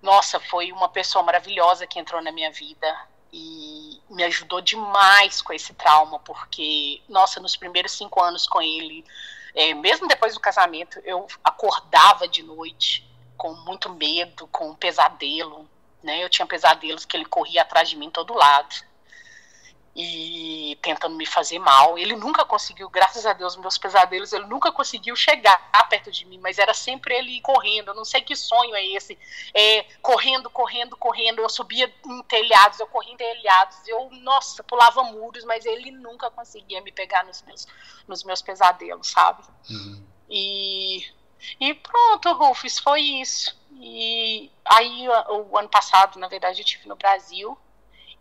nossa, 0.00 0.40
foi 0.40 0.72
uma 0.72 0.88
pessoa 0.88 1.22
maravilhosa 1.22 1.86
que 1.86 1.98
entrou 1.98 2.22
na 2.22 2.32
minha 2.32 2.50
vida 2.50 3.06
e 3.30 4.00
me 4.08 4.24
ajudou 4.24 4.62
demais 4.62 5.42
com 5.42 5.52
esse 5.52 5.74
trauma, 5.74 6.18
porque, 6.20 7.02
nossa, 7.06 7.38
nos 7.38 7.54
primeiros 7.54 7.92
cinco 7.92 8.22
anos 8.22 8.46
com 8.46 8.62
ele, 8.62 9.04
é, 9.54 9.72
mesmo 9.74 10.08
depois 10.08 10.34
do 10.34 10.40
casamento, 10.40 11.00
eu 11.04 11.26
acordava 11.42 12.26
de 12.26 12.42
noite 12.42 13.08
com 13.36 13.54
muito 13.54 13.90
medo, 13.90 14.46
com 14.48 14.70
um 14.70 14.74
pesadelo. 14.74 15.68
Né? 16.02 16.22
Eu 16.22 16.28
tinha 16.28 16.46
pesadelos 16.46 17.04
que 17.04 17.16
ele 17.16 17.24
corria 17.24 17.62
atrás 17.62 17.88
de 17.88 17.96
mim 17.96 18.10
todo 18.10 18.34
lado 18.34 18.74
e 19.96 20.76
tentando 20.82 21.14
me 21.14 21.26
fazer 21.26 21.58
mal. 21.58 21.96
Ele 21.96 22.16
nunca 22.16 22.44
conseguiu, 22.44 22.88
graças 22.88 23.24
a 23.24 23.32
Deus, 23.32 23.56
meus 23.56 23.78
pesadelos, 23.78 24.32
ele 24.32 24.46
nunca 24.46 24.72
conseguiu 24.72 25.14
chegar 25.14 25.56
perto 25.94 26.10
de 26.10 26.24
mim, 26.26 26.38
mas 26.38 26.58
era 26.58 26.74
sempre 26.74 27.14
ele 27.14 27.40
correndo. 27.40 27.88
Eu 27.88 27.94
não 27.94 28.04
sei 28.04 28.20
que 28.20 28.34
sonho 28.34 28.74
é 28.74 28.84
esse. 28.84 29.16
É, 29.54 29.84
correndo, 30.02 30.50
correndo, 30.50 30.96
correndo. 30.96 31.40
Eu 31.40 31.48
subia 31.48 31.92
em 32.06 32.22
telhados, 32.24 32.80
eu 32.80 32.86
corria 32.88 33.12
em 33.12 33.16
telhados. 33.16 33.76
Eu, 33.86 34.10
nossa, 34.10 34.62
pulava 34.64 35.04
muros, 35.04 35.44
mas 35.44 35.64
ele 35.64 35.90
nunca 35.90 36.30
conseguia 36.30 36.80
me 36.80 36.90
pegar 36.90 37.24
nos 37.24 37.42
meus, 37.42 37.66
nos 38.08 38.24
meus 38.24 38.42
pesadelos, 38.42 39.08
sabe? 39.08 39.44
Uhum. 39.70 40.04
E, 40.28 41.06
e 41.60 41.74
pronto, 41.74 42.32
Rufus, 42.32 42.78
foi 42.78 43.00
isso. 43.00 43.56
E 43.76 44.50
aí, 44.64 45.08
o, 45.28 45.52
o 45.52 45.58
ano 45.58 45.68
passado, 45.68 46.18
na 46.18 46.28
verdade, 46.28 46.60
eu 46.60 46.64
estive 46.64 46.88
no 46.88 46.96
Brasil 46.96 47.56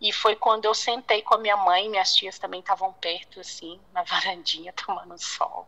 e 0.03 0.11
foi 0.11 0.35
quando 0.35 0.65
eu 0.65 0.73
sentei 0.73 1.21
com 1.21 1.35
a 1.35 1.37
minha 1.37 1.55
mãe, 1.55 1.89
minhas 1.89 2.13
tias 2.13 2.37
também 2.37 2.59
estavam 2.59 2.91
perto, 2.91 3.39
assim, 3.39 3.79
na 3.93 4.03
varandinha, 4.03 4.73
tomando 4.85 5.17
sol. 5.17 5.65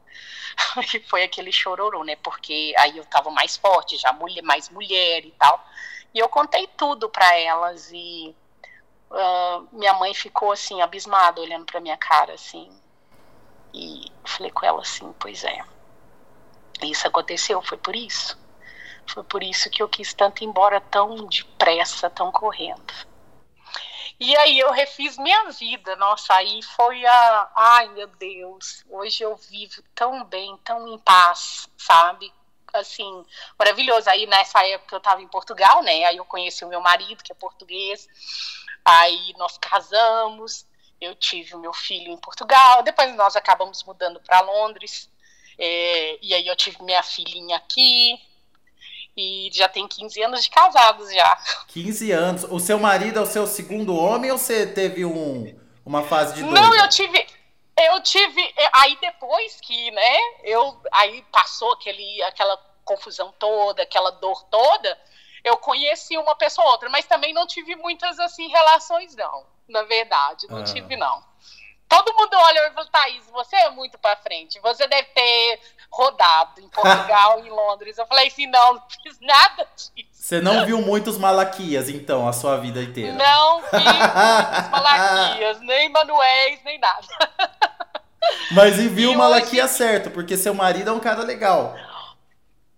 E 0.93 0.99
foi 1.07 1.23
aquele 1.23 1.53
chororô, 1.53 2.03
né? 2.03 2.17
Porque 2.17 2.73
aí 2.77 2.97
eu 2.97 3.05
tava 3.05 3.31
mais 3.31 3.55
forte, 3.55 3.95
já 3.95 4.11
mulher, 4.11 4.41
mais 4.41 4.67
mulher 4.69 5.23
e 5.23 5.31
tal. 5.31 5.65
E 6.13 6.19
eu 6.19 6.27
contei 6.27 6.67
tudo 6.67 7.09
para 7.09 7.33
elas 7.39 7.89
e 7.93 8.35
uh, 9.09 9.67
minha 9.71 9.93
mãe 9.93 10.13
ficou, 10.13 10.51
assim, 10.51 10.81
abismada, 10.81 11.39
olhando 11.39 11.65
pra 11.65 11.79
minha 11.79 11.95
cara, 11.95 12.33
assim. 12.33 12.69
E 13.73 14.11
falei 14.25 14.51
com 14.51 14.65
ela 14.65 14.81
assim: 14.81 15.13
Pois 15.17 15.45
é, 15.45 15.63
isso 16.83 17.07
aconteceu, 17.07 17.61
foi 17.61 17.77
por 17.77 17.95
isso. 17.95 18.37
Foi 19.07 19.23
por 19.23 19.41
isso 19.41 19.69
que 19.69 19.81
eu 19.81 19.87
quis 19.87 20.13
tanto 20.13 20.43
ir 20.43 20.47
embora 20.47 20.81
tão 20.81 21.25
depressa, 21.25 22.09
tão 22.09 22.31
correndo. 22.33 23.14
E 24.19 24.35
aí 24.37 24.59
eu 24.59 24.71
refiz 24.71 25.17
minha 25.17 25.49
vida. 25.51 25.95
Nossa, 25.97 26.33
aí 26.35 26.61
foi 26.61 27.05
a. 27.05 27.51
Ai, 27.55 27.89
meu 27.89 28.07
Deus, 28.07 28.83
hoje 28.89 29.23
eu 29.23 29.35
vivo 29.35 29.83
tão 29.93 30.23
bem, 30.23 30.57
tão 30.63 30.87
em 30.87 30.97
paz, 30.99 31.67
sabe? 31.77 32.33
Assim, 32.73 33.25
maravilhoso. 33.59 34.09
Aí 34.09 34.25
nessa 34.25 34.65
época 34.65 34.95
eu 34.95 34.99
estava 34.99 35.21
em 35.21 35.27
Portugal, 35.27 35.83
né? 35.83 36.05
Aí 36.05 36.17
eu 36.17 36.25
conheci 36.25 36.63
o 36.63 36.69
meu 36.69 36.81
marido, 36.81 37.23
que 37.23 37.31
é 37.31 37.35
português. 37.35 38.07
Aí 38.85 39.33
nós 39.37 39.57
casamos. 39.57 40.65
Eu 40.99 41.13
tive 41.13 41.55
o 41.55 41.59
meu 41.59 41.73
filho 41.73 42.11
em 42.11 42.17
Portugal. 42.17 42.83
Depois 42.83 43.13
nós 43.15 43.35
acabamos 43.35 43.83
mudando 43.83 44.21
para 44.21 44.39
Londres. 44.41 45.09
É, 45.57 46.17
e 46.21 46.33
aí 46.33 46.47
eu 46.47 46.55
tive 46.55 46.81
minha 46.83 47.03
filhinha 47.03 47.57
aqui. 47.57 48.17
E 49.17 49.49
já 49.53 49.69
tem 49.69 49.87
15 49.87 50.21
anos 50.23 50.43
de 50.43 50.49
casados 50.49 51.13
já. 51.13 51.37
15 51.67 52.11
anos. 52.11 52.43
O 52.43 52.59
seu 52.59 52.77
marido 52.77 53.19
é 53.19 53.21
o 53.21 53.25
seu 53.25 53.47
segundo 53.47 53.95
homem 53.95 54.31
ou 54.31 54.37
você 54.37 54.67
teve 54.67 55.05
um, 55.05 55.57
uma 55.85 56.03
fase 56.03 56.35
de? 56.35 56.43
Não, 56.43 56.75
eu 56.75 56.89
tive. 56.89 57.25
Eu 57.77 58.01
tive. 58.01 58.53
Aí 58.73 58.97
depois 58.99 59.59
que, 59.61 59.91
né? 59.91 60.17
Eu, 60.43 60.81
aí 60.91 61.23
passou 61.31 61.71
aquele, 61.73 62.21
aquela 62.23 62.57
confusão 62.83 63.33
toda, 63.39 63.83
aquela 63.83 64.11
dor 64.11 64.43
toda. 64.45 64.97
Eu 65.43 65.57
conheci 65.57 66.17
uma 66.17 66.35
pessoa 66.35 66.65
ou 66.65 66.71
outra, 66.73 66.89
mas 66.89 67.05
também 67.05 67.33
não 67.33 67.47
tive 67.47 67.75
muitas 67.75 68.19
assim 68.19 68.47
relações, 68.47 69.15
não. 69.15 69.45
Na 69.67 69.83
verdade, 69.83 70.47
não 70.49 70.59
ah. 70.59 70.63
tive, 70.63 70.97
não. 70.97 71.23
Todo 71.87 72.13
mundo 72.15 72.33
olha 72.33 72.67
e 72.67 72.71
fala, 72.71 72.87
Thaís, 72.87 73.25
você 73.29 73.55
é 73.55 73.69
muito 73.69 73.97
pra 73.99 74.15
frente. 74.17 74.59
Você 74.59 74.87
deve 74.87 75.07
ter 75.09 75.59
rodado 75.91 76.61
em 76.61 76.69
Portugal, 76.69 77.39
em 77.39 77.49
Londres. 77.49 77.97
Eu 77.97 78.05
falei 78.05 78.27
assim, 78.27 78.47
não, 78.47 78.73
não 78.75 78.83
fiz 79.03 79.19
nada 79.19 79.67
disso. 79.75 80.09
Você 80.11 80.41
não 80.41 80.65
viu 80.65 80.81
muitos 80.81 81.17
Malaquias, 81.17 81.87
então, 81.87 82.27
a 82.27 82.33
sua 82.33 82.57
vida 82.57 82.81
inteira? 82.81 83.13
Não 83.13 83.61
vi 83.61 83.67
muitos 83.71 84.69
Malaquias, 84.71 85.59
nem 85.61 85.89
Manuéis, 85.89 86.59
nem 86.63 86.79
nada. 86.79 87.07
Mas 88.51 88.79
e 88.79 88.87
viu 88.87 89.11
o 89.11 89.17
Malaquia 89.17 89.65
hoje... 89.65 89.73
certo, 89.73 90.09
porque 90.09 90.35
seu 90.35 90.53
marido 90.53 90.89
é 90.89 90.93
um 90.93 90.99
cara 90.99 91.21
legal. 91.21 91.75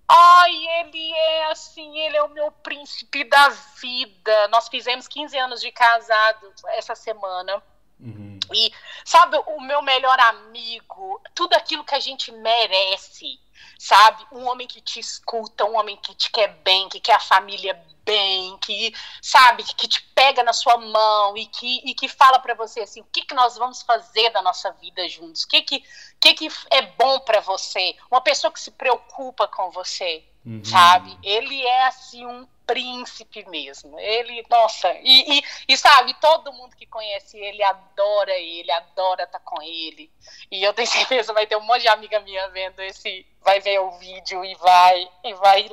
Ai, 0.10 0.54
ele 0.80 1.12
é 1.14 1.52
assim, 1.52 2.00
ele 2.00 2.16
é 2.16 2.24
o 2.24 2.30
meu 2.30 2.50
príncipe 2.52 3.26
da 3.26 3.50
vida. 3.82 4.48
Nós 4.50 4.70
fizemos 4.70 5.08
15 5.08 5.38
anos 5.38 5.62
de 5.62 5.70
casado 5.72 6.54
essa 6.70 6.96
semana. 6.96 7.62
Uhum. 8.00 8.37
E 8.54 8.72
sabe, 9.06 9.38
o 9.48 9.62
meu 9.62 9.82
melhor 9.82 10.20
amigo, 10.20 11.22
tudo 11.34 11.54
aquilo 11.54 11.84
que 11.84 11.96
a 11.96 12.00
gente 12.00 12.32
merece, 12.32 13.40
sabe? 13.80 14.26
Um 14.32 14.48
homem 14.48 14.68
que 14.68 14.82
te 14.82 15.00
escuta, 15.00 15.66
um 15.66 15.78
homem 15.78 15.98
que 15.98 16.14
te 16.16 16.32
quer 16.32 16.50
bem, 16.64 16.90
que 16.90 17.00
quer 17.00 17.16
a 17.16 17.20
família 17.20 17.74
bem, 18.04 18.58
que 18.60 18.94
sabe, 19.22 19.64
que 19.64 19.88
te 19.88 20.02
pega 20.16 20.42
na 20.42 20.54
sua 20.54 20.78
mão 20.78 21.36
e 21.36 21.46
que, 21.46 21.82
e 21.86 21.94
que 21.94 22.08
fala 22.08 22.40
para 22.40 22.54
você 22.54 22.80
assim, 22.80 23.02
o 23.02 23.08
que, 23.12 23.24
que 23.24 23.36
nós 23.36 23.58
vamos 23.58 23.82
fazer 23.82 24.30
da 24.30 24.42
nossa 24.42 24.72
vida 24.72 25.08
juntos, 25.10 25.44
o 25.44 25.48
que 25.48 25.62
que, 25.62 25.84
que, 26.20 26.34
que 26.34 26.48
é 26.72 26.82
bom 26.82 27.20
para 27.20 27.42
você, 27.42 27.96
uma 28.10 28.22
pessoa 28.22 28.52
que 28.52 28.62
se 28.62 28.72
preocupa 28.72 29.48
com 29.48 29.70
você, 29.72 30.24
uhum. 30.48 30.64
sabe? 30.64 31.18
Ele 31.22 31.62
é 31.62 31.88
assim 31.88 32.26
um 32.26 32.48
príncipe 32.66 33.48
mesmo. 33.50 34.00
Ele, 34.00 34.46
nossa, 34.50 34.94
e, 35.02 35.40
e, 35.40 35.44
e, 35.70 35.78
sabe, 35.78 36.14
todo 36.16 36.54
mundo 36.54 36.76
que 36.76 36.86
conhece 36.86 37.38
ele 37.38 37.64
adora 37.64 38.34
ele, 38.34 38.72
adora 38.72 39.24
estar 39.24 39.40
tá 39.40 39.46
com 39.46 39.62
ele. 39.62 40.10
E 40.50 40.64
eu 40.64 40.74
tenho 40.74 40.88
certeza 40.88 41.34
vai 41.34 41.46
ter 41.46 41.58
um 41.58 41.66
monte 41.66 41.82
de 41.82 41.88
amiga 41.90 42.20
minha 42.22 42.48
vendo 42.50 42.82
esse, 42.82 43.26
vai 43.44 43.60
ver 43.60 43.80
o 43.80 43.92
vídeo 44.00 44.44
e 44.44 44.56
vai 44.56 45.10
e 45.24 45.34
vai 45.36 45.70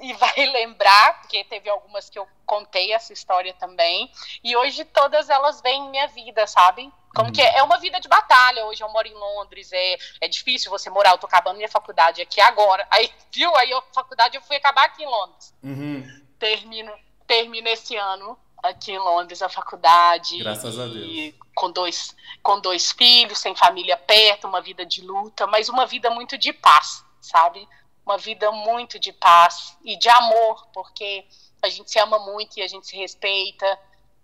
e 0.00 0.12
vai 0.14 0.34
lembrar, 0.52 1.20
porque 1.20 1.44
teve 1.44 1.68
algumas 1.68 2.08
que 2.08 2.18
eu 2.18 2.26
contei 2.46 2.92
essa 2.92 3.12
história 3.12 3.54
também. 3.54 4.10
E 4.42 4.56
hoje 4.56 4.84
todas 4.84 5.30
elas 5.30 5.60
vêm 5.60 5.86
em 5.86 5.90
minha 5.90 6.08
vida, 6.08 6.46
sabe? 6.46 6.92
Como 7.14 7.28
uhum. 7.28 7.32
que 7.32 7.42
é? 7.42 7.58
é 7.58 7.62
uma 7.62 7.78
vida 7.78 8.00
de 8.00 8.08
batalha. 8.08 8.64
Hoje 8.66 8.82
eu 8.82 8.88
moro 8.88 9.06
em 9.06 9.14
Londres, 9.14 9.72
é, 9.72 9.96
é 10.20 10.28
difícil 10.28 10.70
você 10.70 10.88
morar. 10.88 11.12
Eu 11.12 11.18
tô 11.18 11.26
acabando 11.26 11.56
minha 11.56 11.68
faculdade 11.68 12.22
aqui 12.22 12.40
agora. 12.40 12.86
Aí, 12.90 13.10
viu? 13.32 13.54
Aí 13.56 13.72
a 13.72 13.82
faculdade 13.92 14.36
eu 14.36 14.42
fui 14.42 14.56
acabar 14.56 14.84
aqui 14.84 15.02
em 15.02 15.06
Londres. 15.06 15.54
Uhum. 15.62 16.24
Termino, 16.38 16.92
termino 17.26 17.68
esse 17.68 17.96
ano 17.96 18.38
aqui 18.62 18.92
em 18.92 18.98
Londres 18.98 19.42
a 19.42 19.48
faculdade. 19.48 20.38
Graças 20.38 20.78
a 20.78 20.86
Deus. 20.86 21.34
Com 21.54 21.70
dois, 21.70 22.16
com 22.42 22.60
dois 22.60 22.92
filhos, 22.92 23.38
sem 23.38 23.54
família 23.54 23.96
perto, 23.96 24.46
uma 24.46 24.60
vida 24.60 24.86
de 24.86 25.02
luta, 25.02 25.46
mas 25.46 25.68
uma 25.68 25.86
vida 25.86 26.10
muito 26.10 26.38
de 26.38 26.52
paz, 26.52 27.04
sabe? 27.20 27.66
Uma 28.04 28.18
vida 28.18 28.50
muito 28.50 28.98
de 28.98 29.12
paz 29.12 29.76
e 29.84 29.96
de 29.96 30.08
amor, 30.08 30.66
porque 30.72 31.24
a 31.62 31.68
gente 31.68 31.90
se 31.90 31.98
ama 31.98 32.18
muito 32.18 32.58
e 32.58 32.62
a 32.62 32.68
gente 32.68 32.86
se 32.86 32.96
respeita. 32.96 33.78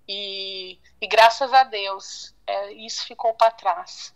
E, 0.09 0.79
e 1.01 1.07
graças 1.07 1.53
a 1.53 1.65
Deus, 1.65 2.35
é, 2.47 2.73
isso 2.73 3.07
ficou 3.07 3.35
para 3.35 3.51
trás. 3.51 4.15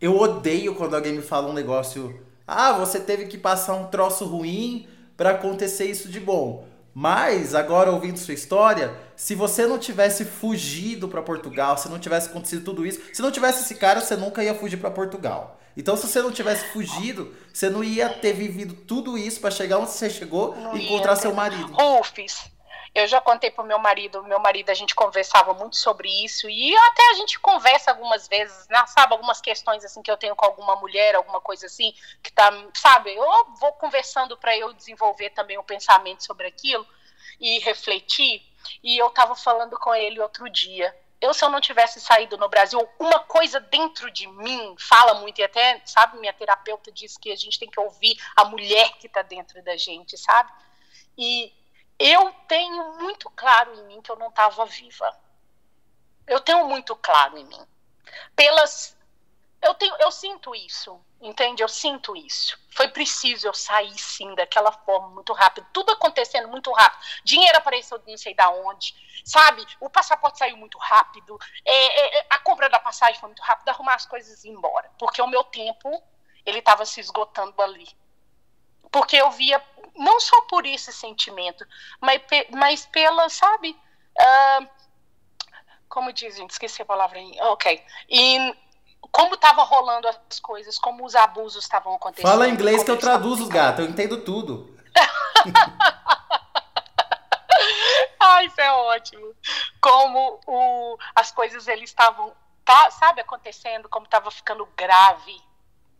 Eu 0.00 0.16
odeio 0.18 0.74
quando 0.74 0.94
alguém 0.94 1.12
me 1.12 1.22
fala 1.22 1.48
um 1.48 1.52
negócio. 1.52 2.24
Ah, 2.46 2.72
você 2.72 3.00
teve 3.00 3.26
que 3.26 3.36
passar 3.36 3.74
um 3.74 3.88
troço 3.88 4.24
ruim 4.24 4.88
para 5.16 5.30
acontecer 5.30 5.86
isso 5.86 6.08
de 6.08 6.20
bom. 6.20 6.66
Mas, 6.94 7.54
agora 7.54 7.92
ouvindo 7.92 8.18
sua 8.18 8.34
história, 8.34 8.96
se 9.14 9.34
você 9.34 9.66
não 9.66 9.78
tivesse 9.78 10.24
fugido 10.24 11.08
para 11.08 11.22
Portugal, 11.22 11.78
se 11.78 11.88
não 11.88 11.98
tivesse 11.98 12.28
acontecido 12.28 12.64
tudo 12.64 12.84
isso, 12.84 13.00
se 13.12 13.22
não 13.22 13.30
tivesse 13.30 13.62
esse 13.62 13.74
cara, 13.76 14.00
você 14.00 14.16
nunca 14.16 14.42
ia 14.42 14.54
fugir 14.54 14.78
para 14.78 14.90
Portugal. 14.90 15.60
Então, 15.78 15.96
se 15.96 16.08
você 16.08 16.20
não 16.20 16.32
tivesse 16.32 16.66
fugido, 16.72 17.32
você 17.54 17.70
não 17.70 17.84
ia 17.84 18.08
ter 18.08 18.32
vivido 18.32 18.74
tudo 18.84 19.16
isso 19.16 19.40
para 19.40 19.48
chegar 19.48 19.78
onde 19.78 19.92
você 19.92 20.10
chegou 20.10 20.52
e 20.74 20.84
encontrar 20.84 21.14
seu 21.14 21.32
marido. 21.32 21.72
Rufus, 21.72 22.50
eu 22.92 23.06
já 23.06 23.20
contei 23.20 23.48
pro 23.48 23.62
meu 23.62 23.78
marido, 23.78 24.24
meu 24.24 24.40
marido, 24.40 24.70
a 24.70 24.74
gente 24.74 24.92
conversava 24.92 25.54
muito 25.54 25.76
sobre 25.76 26.08
isso, 26.24 26.50
e 26.50 26.76
até 26.76 27.10
a 27.10 27.14
gente 27.14 27.38
conversa 27.38 27.92
algumas 27.92 28.26
vezes, 28.26 28.66
né, 28.68 28.84
sabe, 28.88 29.12
algumas 29.12 29.40
questões 29.40 29.84
assim 29.84 30.02
que 30.02 30.10
eu 30.10 30.16
tenho 30.16 30.34
com 30.34 30.44
alguma 30.44 30.74
mulher, 30.74 31.14
alguma 31.14 31.40
coisa 31.40 31.66
assim, 31.66 31.94
que 32.24 32.32
tá, 32.32 32.50
sabe, 32.74 33.14
eu 33.14 33.24
vou 33.60 33.72
conversando 33.74 34.36
para 34.36 34.56
eu 34.56 34.72
desenvolver 34.72 35.30
também 35.30 35.56
o 35.58 35.60
um 35.60 35.64
pensamento 35.64 36.24
sobre 36.24 36.48
aquilo 36.48 36.84
e 37.38 37.60
refletir. 37.60 38.42
E 38.82 38.98
eu 38.98 39.10
tava 39.10 39.36
falando 39.36 39.78
com 39.78 39.94
ele 39.94 40.18
outro 40.18 40.50
dia. 40.50 40.92
Eu, 41.20 41.34
se 41.34 41.44
eu 41.44 41.50
não 41.50 41.60
tivesse 41.60 42.00
saído 42.00 42.36
no 42.36 42.48
Brasil, 42.48 42.88
uma 42.98 43.18
coisa 43.20 43.58
dentro 43.58 44.10
de 44.10 44.26
mim 44.26 44.76
fala 44.78 45.14
muito, 45.14 45.40
e 45.40 45.44
até, 45.44 45.82
sabe, 45.84 46.18
minha 46.18 46.32
terapeuta 46.32 46.92
diz 46.92 47.16
que 47.16 47.32
a 47.32 47.36
gente 47.36 47.58
tem 47.58 47.68
que 47.68 47.80
ouvir 47.80 48.16
a 48.36 48.44
mulher 48.44 48.92
que 48.98 49.08
tá 49.08 49.22
dentro 49.22 49.62
da 49.62 49.76
gente, 49.76 50.16
sabe? 50.16 50.52
E 51.16 51.52
eu 51.98 52.32
tenho 52.46 52.98
muito 52.98 53.28
claro 53.30 53.74
em 53.74 53.84
mim 53.86 54.00
que 54.00 54.10
eu 54.10 54.16
não 54.16 54.28
estava 54.28 54.64
viva. 54.66 55.12
Eu 56.26 56.40
tenho 56.40 56.66
muito 56.66 56.94
claro 56.94 57.36
em 57.36 57.44
mim. 57.44 57.66
Pelas 58.36 58.96
eu 59.62 59.74
tenho 59.74 59.94
eu 59.98 60.10
sinto 60.10 60.54
isso, 60.54 61.00
entende? 61.20 61.62
Eu 61.62 61.68
sinto 61.68 62.16
isso. 62.16 62.58
Foi 62.70 62.88
preciso 62.88 63.46
eu 63.46 63.54
sair 63.54 63.98
sim 63.98 64.34
daquela 64.34 64.70
forma 64.70 65.08
muito 65.08 65.32
rápido, 65.32 65.66
tudo 65.72 65.92
acontecendo 65.92 66.48
muito 66.48 66.70
rápido. 66.72 67.00
Dinheiro 67.24 67.58
apareceu 67.58 68.00
não 68.06 68.16
sei 68.16 68.34
da 68.34 68.50
onde, 68.50 68.94
sabe? 69.24 69.64
O 69.80 69.90
passaporte 69.90 70.38
saiu 70.38 70.56
muito 70.56 70.78
rápido, 70.78 71.38
é, 71.64 71.74
é, 71.74 72.18
é 72.18 72.26
a 72.30 72.38
compra 72.38 72.68
da 72.68 72.78
passagem 72.78 73.18
foi 73.20 73.28
muito 73.28 73.42
rápida, 73.42 73.70
arrumar 73.72 73.94
as 73.94 74.06
coisas 74.06 74.44
e 74.44 74.48
ir 74.48 74.52
embora, 74.52 74.90
porque 74.98 75.20
o 75.20 75.26
meu 75.26 75.44
tempo 75.44 76.02
ele 76.46 76.60
estava 76.60 76.86
se 76.86 77.00
esgotando 77.00 77.60
ali 77.60 77.88
porque 78.90 79.16
eu 79.16 79.30
via 79.30 79.62
não 79.94 80.20
só 80.20 80.40
por 80.42 80.64
esse 80.66 80.92
sentimento, 80.92 81.66
mas, 82.00 82.22
mas 82.50 82.86
pela, 82.86 83.28
sabe? 83.28 83.76
Uh, 84.18 84.68
como 85.88 86.12
diz, 86.12 86.36
gente, 86.36 86.50
esqueci 86.50 86.82
a 86.82 86.86
palavra. 86.86 87.18
Ok. 87.52 87.84
E 88.08 88.56
como 89.12 89.34
estava 89.34 89.62
rolando 89.62 90.08
as 90.08 90.40
coisas, 90.40 90.78
como 90.78 91.04
os 91.04 91.14
abusos 91.14 91.64
estavam 91.64 91.94
acontecendo. 91.94 92.30
Fala 92.30 92.48
inglês 92.48 92.82
que 92.82 92.90
eu 92.90 92.98
traduzo, 92.98 93.44
os 93.44 93.48
gatos, 93.48 93.84
eu 93.84 93.90
entendo 93.90 94.22
tudo. 94.22 94.74
Ai, 98.20 98.46
isso 98.46 98.60
é 98.60 98.72
ótimo. 98.72 99.34
Como 99.80 100.40
o, 100.46 100.98
as 101.14 101.30
coisas 101.32 101.68
eles 101.68 101.90
estavam, 101.90 102.32
tá, 102.64 102.90
sabe, 102.90 103.20
acontecendo, 103.20 103.88
como 103.88 104.06
estava 104.06 104.30
ficando 104.30 104.66
grave 104.76 105.40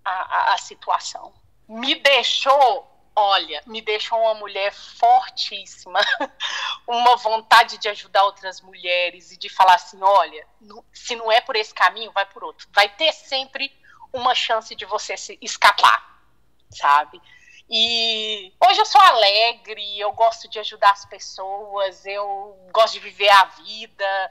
a, 0.04 0.50
a, 0.50 0.54
a 0.54 0.58
situação 0.58 1.32
me 1.68 1.94
deixou, 1.96 2.87
olha, 3.18 3.62
me 3.66 3.80
deixou 3.80 4.18
uma 4.18 4.34
mulher 4.34 4.72
fortíssima, 4.72 6.00
uma 6.86 7.16
vontade 7.16 7.78
de 7.78 7.88
ajudar 7.88 8.24
outras 8.24 8.60
mulheres 8.60 9.32
e 9.32 9.36
de 9.36 9.48
falar 9.48 9.74
assim, 9.74 9.98
olha, 10.00 10.46
se 10.92 11.16
não 11.16 11.30
é 11.30 11.40
por 11.40 11.56
esse 11.56 11.74
caminho, 11.74 12.12
vai 12.12 12.24
por 12.26 12.44
outro. 12.44 12.68
Vai 12.72 12.88
ter 12.88 13.12
sempre 13.12 13.72
uma 14.12 14.34
chance 14.34 14.74
de 14.74 14.84
você 14.84 15.16
se 15.16 15.38
escapar, 15.42 16.22
sabe? 16.70 17.20
E 17.68 18.52
hoje 18.66 18.80
eu 18.80 18.86
sou 18.86 19.00
alegre, 19.00 19.98
eu 19.98 20.12
gosto 20.12 20.48
de 20.48 20.58
ajudar 20.60 20.92
as 20.92 21.04
pessoas, 21.04 22.06
eu 22.06 22.56
gosto 22.72 22.94
de 22.94 23.00
viver 23.00 23.28
a 23.28 23.44
vida, 23.44 24.30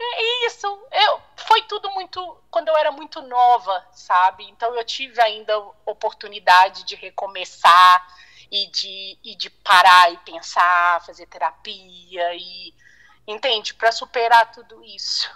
é 0.00 0.46
isso. 0.46 0.66
Eu, 0.92 1.20
foi 1.36 1.62
tudo 1.62 1.90
muito. 1.90 2.40
Quando 2.50 2.68
eu 2.68 2.76
era 2.76 2.92
muito 2.92 3.20
nova, 3.22 3.84
sabe? 3.92 4.44
Então 4.44 4.74
eu 4.74 4.84
tive 4.84 5.20
ainda 5.20 5.58
oportunidade 5.84 6.84
de 6.84 6.94
recomeçar 6.94 8.06
e 8.50 8.66
de, 8.68 9.18
e 9.24 9.34
de 9.36 9.50
parar 9.50 10.12
e 10.12 10.16
pensar, 10.18 11.04
fazer 11.04 11.26
terapia 11.26 12.34
e. 12.34 12.74
Entende? 13.26 13.74
Para 13.74 13.92
superar 13.92 14.50
tudo 14.52 14.82
isso. 14.84 15.30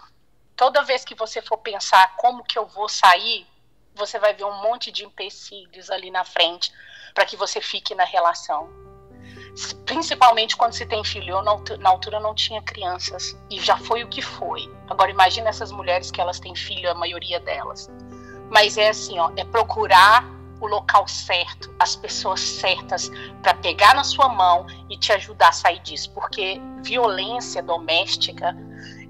Toda 0.56 0.82
vez 0.82 1.04
que 1.04 1.14
você 1.14 1.42
for 1.42 1.58
pensar 1.58 2.16
como 2.16 2.44
que 2.44 2.58
eu 2.58 2.66
vou 2.66 2.88
sair, 2.88 3.46
você 3.94 4.18
vai 4.18 4.32
ver 4.32 4.44
um 4.44 4.62
monte 4.62 4.90
de 4.90 5.04
empecilhos 5.04 5.90
ali 5.90 6.10
na 6.10 6.24
frente 6.24 6.72
para 7.14 7.26
que 7.26 7.36
você 7.36 7.60
fique 7.60 7.94
na 7.94 8.04
relação 8.04 8.92
principalmente 9.84 10.56
quando 10.56 10.72
se 10.72 10.86
tem 10.86 11.04
filho. 11.04 11.36
Eu, 11.36 11.42
na 11.42 11.90
altura, 11.90 12.18
não 12.20 12.34
tinha 12.34 12.62
crianças 12.62 13.36
e 13.50 13.60
já 13.60 13.76
foi 13.76 14.02
o 14.02 14.08
que 14.08 14.22
foi. 14.22 14.70
Agora, 14.88 15.10
imagina 15.10 15.48
essas 15.48 15.70
mulheres 15.70 16.10
que 16.10 16.20
elas 16.20 16.40
têm 16.40 16.54
filho, 16.54 16.90
a 16.90 16.94
maioria 16.94 17.38
delas. 17.40 17.90
Mas 18.50 18.76
é 18.76 18.88
assim, 18.88 19.18
ó, 19.18 19.30
é 19.36 19.44
procurar 19.44 20.24
o 20.62 20.66
local 20.68 21.08
certo, 21.08 21.74
as 21.78 21.96
pessoas 21.96 22.40
certas 22.40 23.10
para 23.42 23.52
pegar 23.54 23.94
na 23.94 24.04
sua 24.04 24.28
mão 24.28 24.64
e 24.88 24.96
te 24.96 25.12
ajudar 25.12 25.48
a 25.48 25.52
sair 25.52 25.80
disso, 25.80 26.12
porque 26.12 26.60
violência 26.82 27.60
doméstica, 27.60 28.56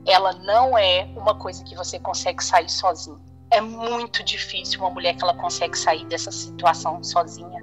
ela 0.06 0.32
não 0.32 0.76
é 0.76 1.06
uma 1.14 1.34
coisa 1.34 1.62
que 1.62 1.76
você 1.76 1.98
consegue 1.98 2.42
sair 2.42 2.70
sozinho. 2.70 3.20
É 3.50 3.60
muito 3.60 4.24
difícil 4.24 4.80
uma 4.80 4.88
mulher 4.88 5.14
que 5.14 5.22
ela 5.22 5.34
consegue 5.34 5.76
sair 5.76 6.06
dessa 6.06 6.32
situação 6.32 7.04
sozinha 7.04 7.62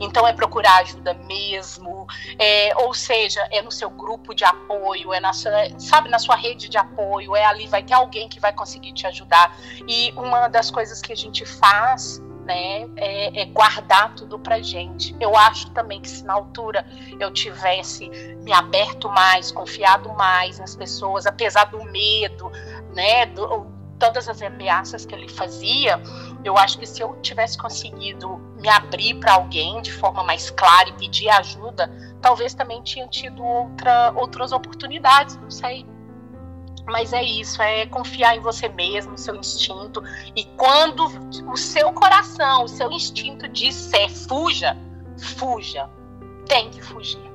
Então 0.00 0.24
é 0.28 0.32
procurar 0.32 0.76
ajuda 0.82 1.12
mesmo, 1.12 2.06
é, 2.38 2.72
ou 2.76 2.94
seja, 2.94 3.44
é 3.50 3.60
no 3.60 3.72
seu 3.72 3.90
grupo 3.90 4.32
de 4.32 4.44
apoio, 4.44 5.12
é 5.12 5.18
na 5.18 5.32
sua, 5.32 5.50
sabe, 5.80 6.08
na 6.08 6.20
sua 6.20 6.36
rede 6.36 6.68
de 6.68 6.78
apoio, 6.78 7.34
é 7.34 7.44
ali, 7.44 7.66
vai 7.66 7.82
ter 7.82 7.94
alguém 7.94 8.28
que 8.28 8.38
vai 8.38 8.52
conseguir 8.52 8.92
te 8.92 9.08
ajudar. 9.08 9.56
E 9.88 10.12
uma 10.12 10.46
das 10.46 10.70
coisas 10.70 11.00
que 11.00 11.12
a 11.12 11.16
gente 11.16 11.44
faz 11.44 12.22
né, 12.44 12.88
é, 12.96 13.42
é, 13.42 13.44
guardar 13.46 14.14
tudo 14.14 14.38
pra 14.38 14.60
gente. 14.60 15.14
Eu 15.20 15.36
acho 15.36 15.70
também 15.70 16.00
que 16.00 16.08
se 16.08 16.24
na 16.24 16.34
altura 16.34 16.86
eu 17.18 17.32
tivesse 17.32 18.08
me 18.42 18.52
aberto 18.52 19.08
mais, 19.08 19.50
confiado 19.50 20.12
mais 20.14 20.58
nas 20.58 20.76
pessoas, 20.76 21.26
apesar 21.26 21.64
do 21.64 21.82
medo, 21.84 22.50
né, 22.94 23.26
do, 23.26 23.66
todas 23.98 24.28
as 24.28 24.42
ameaças 24.42 25.06
que 25.06 25.14
ele 25.14 25.28
fazia, 25.28 26.00
eu 26.44 26.58
acho 26.58 26.78
que 26.78 26.86
se 26.86 27.00
eu 27.00 27.16
tivesse 27.22 27.56
conseguido 27.56 28.36
me 28.60 28.68
abrir 28.68 29.14
para 29.14 29.34
alguém 29.34 29.80
de 29.80 29.92
forma 29.92 30.22
mais 30.22 30.50
clara 30.50 30.90
e 30.90 30.92
pedir 30.92 31.28
ajuda, 31.30 31.90
talvez 32.20 32.54
também 32.54 32.82
tinha 32.82 33.06
tido 33.08 33.42
outra, 33.42 34.12
outras 34.14 34.52
oportunidades, 34.52 35.36
não 35.36 35.50
sei. 35.50 35.86
Mas 36.86 37.12
é 37.12 37.22
isso, 37.22 37.62
é 37.62 37.86
confiar 37.86 38.36
em 38.36 38.40
você 38.40 38.68
mesmo, 38.68 39.12
no 39.12 39.18
seu 39.18 39.34
instinto. 39.34 40.02
E 40.36 40.44
quando 40.56 41.06
o 41.50 41.56
seu 41.56 41.92
coração, 41.92 42.64
o 42.64 42.68
seu 42.68 42.90
instinto 42.90 43.48
disser 43.48 44.10
fuja, 44.10 44.76
fuja. 45.18 45.88
Tem 46.46 46.70
que 46.70 46.82
fugir. 46.82 47.32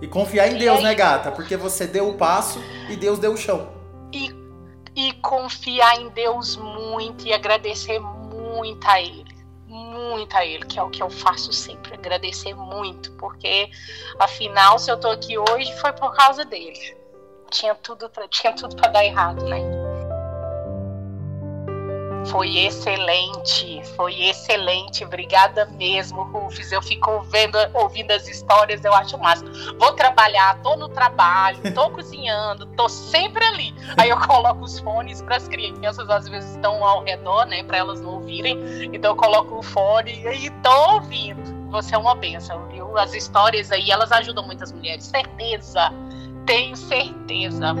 E 0.00 0.06
confiar 0.06 0.48
em 0.48 0.58
Deus, 0.58 0.82
né, 0.82 0.94
gata? 0.94 1.32
Porque 1.32 1.56
você 1.56 1.86
deu 1.86 2.08
o 2.08 2.14
passo 2.14 2.60
e 2.88 2.96
Deus 2.96 3.18
deu 3.18 3.32
o 3.32 3.36
chão. 3.36 3.68
E, 4.12 4.32
e 4.94 5.12
confiar 5.14 6.00
em 6.00 6.08
Deus 6.10 6.56
muito 6.56 7.26
e 7.26 7.32
agradecer 7.32 7.98
muito 7.98 8.86
a 8.86 9.00
Ele. 9.00 9.34
Muito 9.66 10.36
a 10.36 10.46
Ele, 10.46 10.64
que 10.66 10.78
é 10.78 10.82
o 10.82 10.90
que 10.90 11.02
eu 11.02 11.10
faço 11.10 11.52
sempre. 11.52 11.94
Agradecer 11.94 12.54
muito. 12.54 13.10
Porque, 13.12 13.70
afinal, 14.20 14.78
se 14.78 14.88
eu 14.88 14.96
tô 14.96 15.08
aqui 15.08 15.36
hoje, 15.36 15.74
foi 15.80 15.92
por 15.92 16.14
causa 16.14 16.44
dele 16.44 17.03
tinha 17.50 17.74
tudo 17.74 18.08
pra, 18.10 18.28
tinha 18.28 18.52
tudo 18.52 18.76
para 18.76 18.90
dar 18.90 19.04
errado, 19.04 19.44
né? 19.44 19.58
Foi 22.26 22.56
excelente, 22.56 23.82
foi 23.96 24.14
excelente. 24.22 25.04
Obrigada 25.04 25.66
mesmo, 25.66 26.22
Rufus. 26.22 26.72
Eu 26.72 26.80
fico 26.80 27.20
vendo, 27.22 27.58
ouvindo 27.74 28.12
as 28.12 28.26
histórias, 28.26 28.82
eu 28.84 28.94
acho 28.94 29.18
massa. 29.18 29.44
Vou 29.78 29.92
trabalhar, 29.92 30.58
tô 30.62 30.74
no 30.74 30.88
trabalho, 30.88 31.58
tô 31.74 31.90
cozinhando, 31.94 32.66
tô 32.74 32.88
sempre 32.88 33.44
ali. 33.44 33.74
Aí 33.96 34.08
eu 34.08 34.18
coloco 34.18 34.64
os 34.64 34.78
fones 34.80 35.20
para 35.20 35.36
as 35.36 35.46
crianças, 35.46 36.08
às 36.08 36.26
vezes 36.28 36.52
estão 36.52 36.84
ao 36.84 37.04
redor, 37.04 37.44
né, 37.44 37.62
para 37.62 37.78
elas 37.78 38.00
não 38.00 38.14
ouvirem. 38.14 38.58
Então 38.92 39.12
eu 39.12 39.16
coloco 39.16 39.58
o 39.58 39.62
fone 39.62 40.24
e 40.26 40.50
tô 40.62 40.92
ouvindo. 40.94 41.70
Você 41.70 41.94
é 41.94 41.98
uma 41.98 42.14
benção, 42.14 42.66
viu? 42.68 42.96
As 42.96 43.12
histórias 43.12 43.70
aí, 43.70 43.90
elas 43.90 44.10
ajudam 44.12 44.46
muitas 44.46 44.72
mulheres, 44.72 45.04
certeza 45.04 45.92
tenho 46.46 46.76
certeza. 46.76 47.74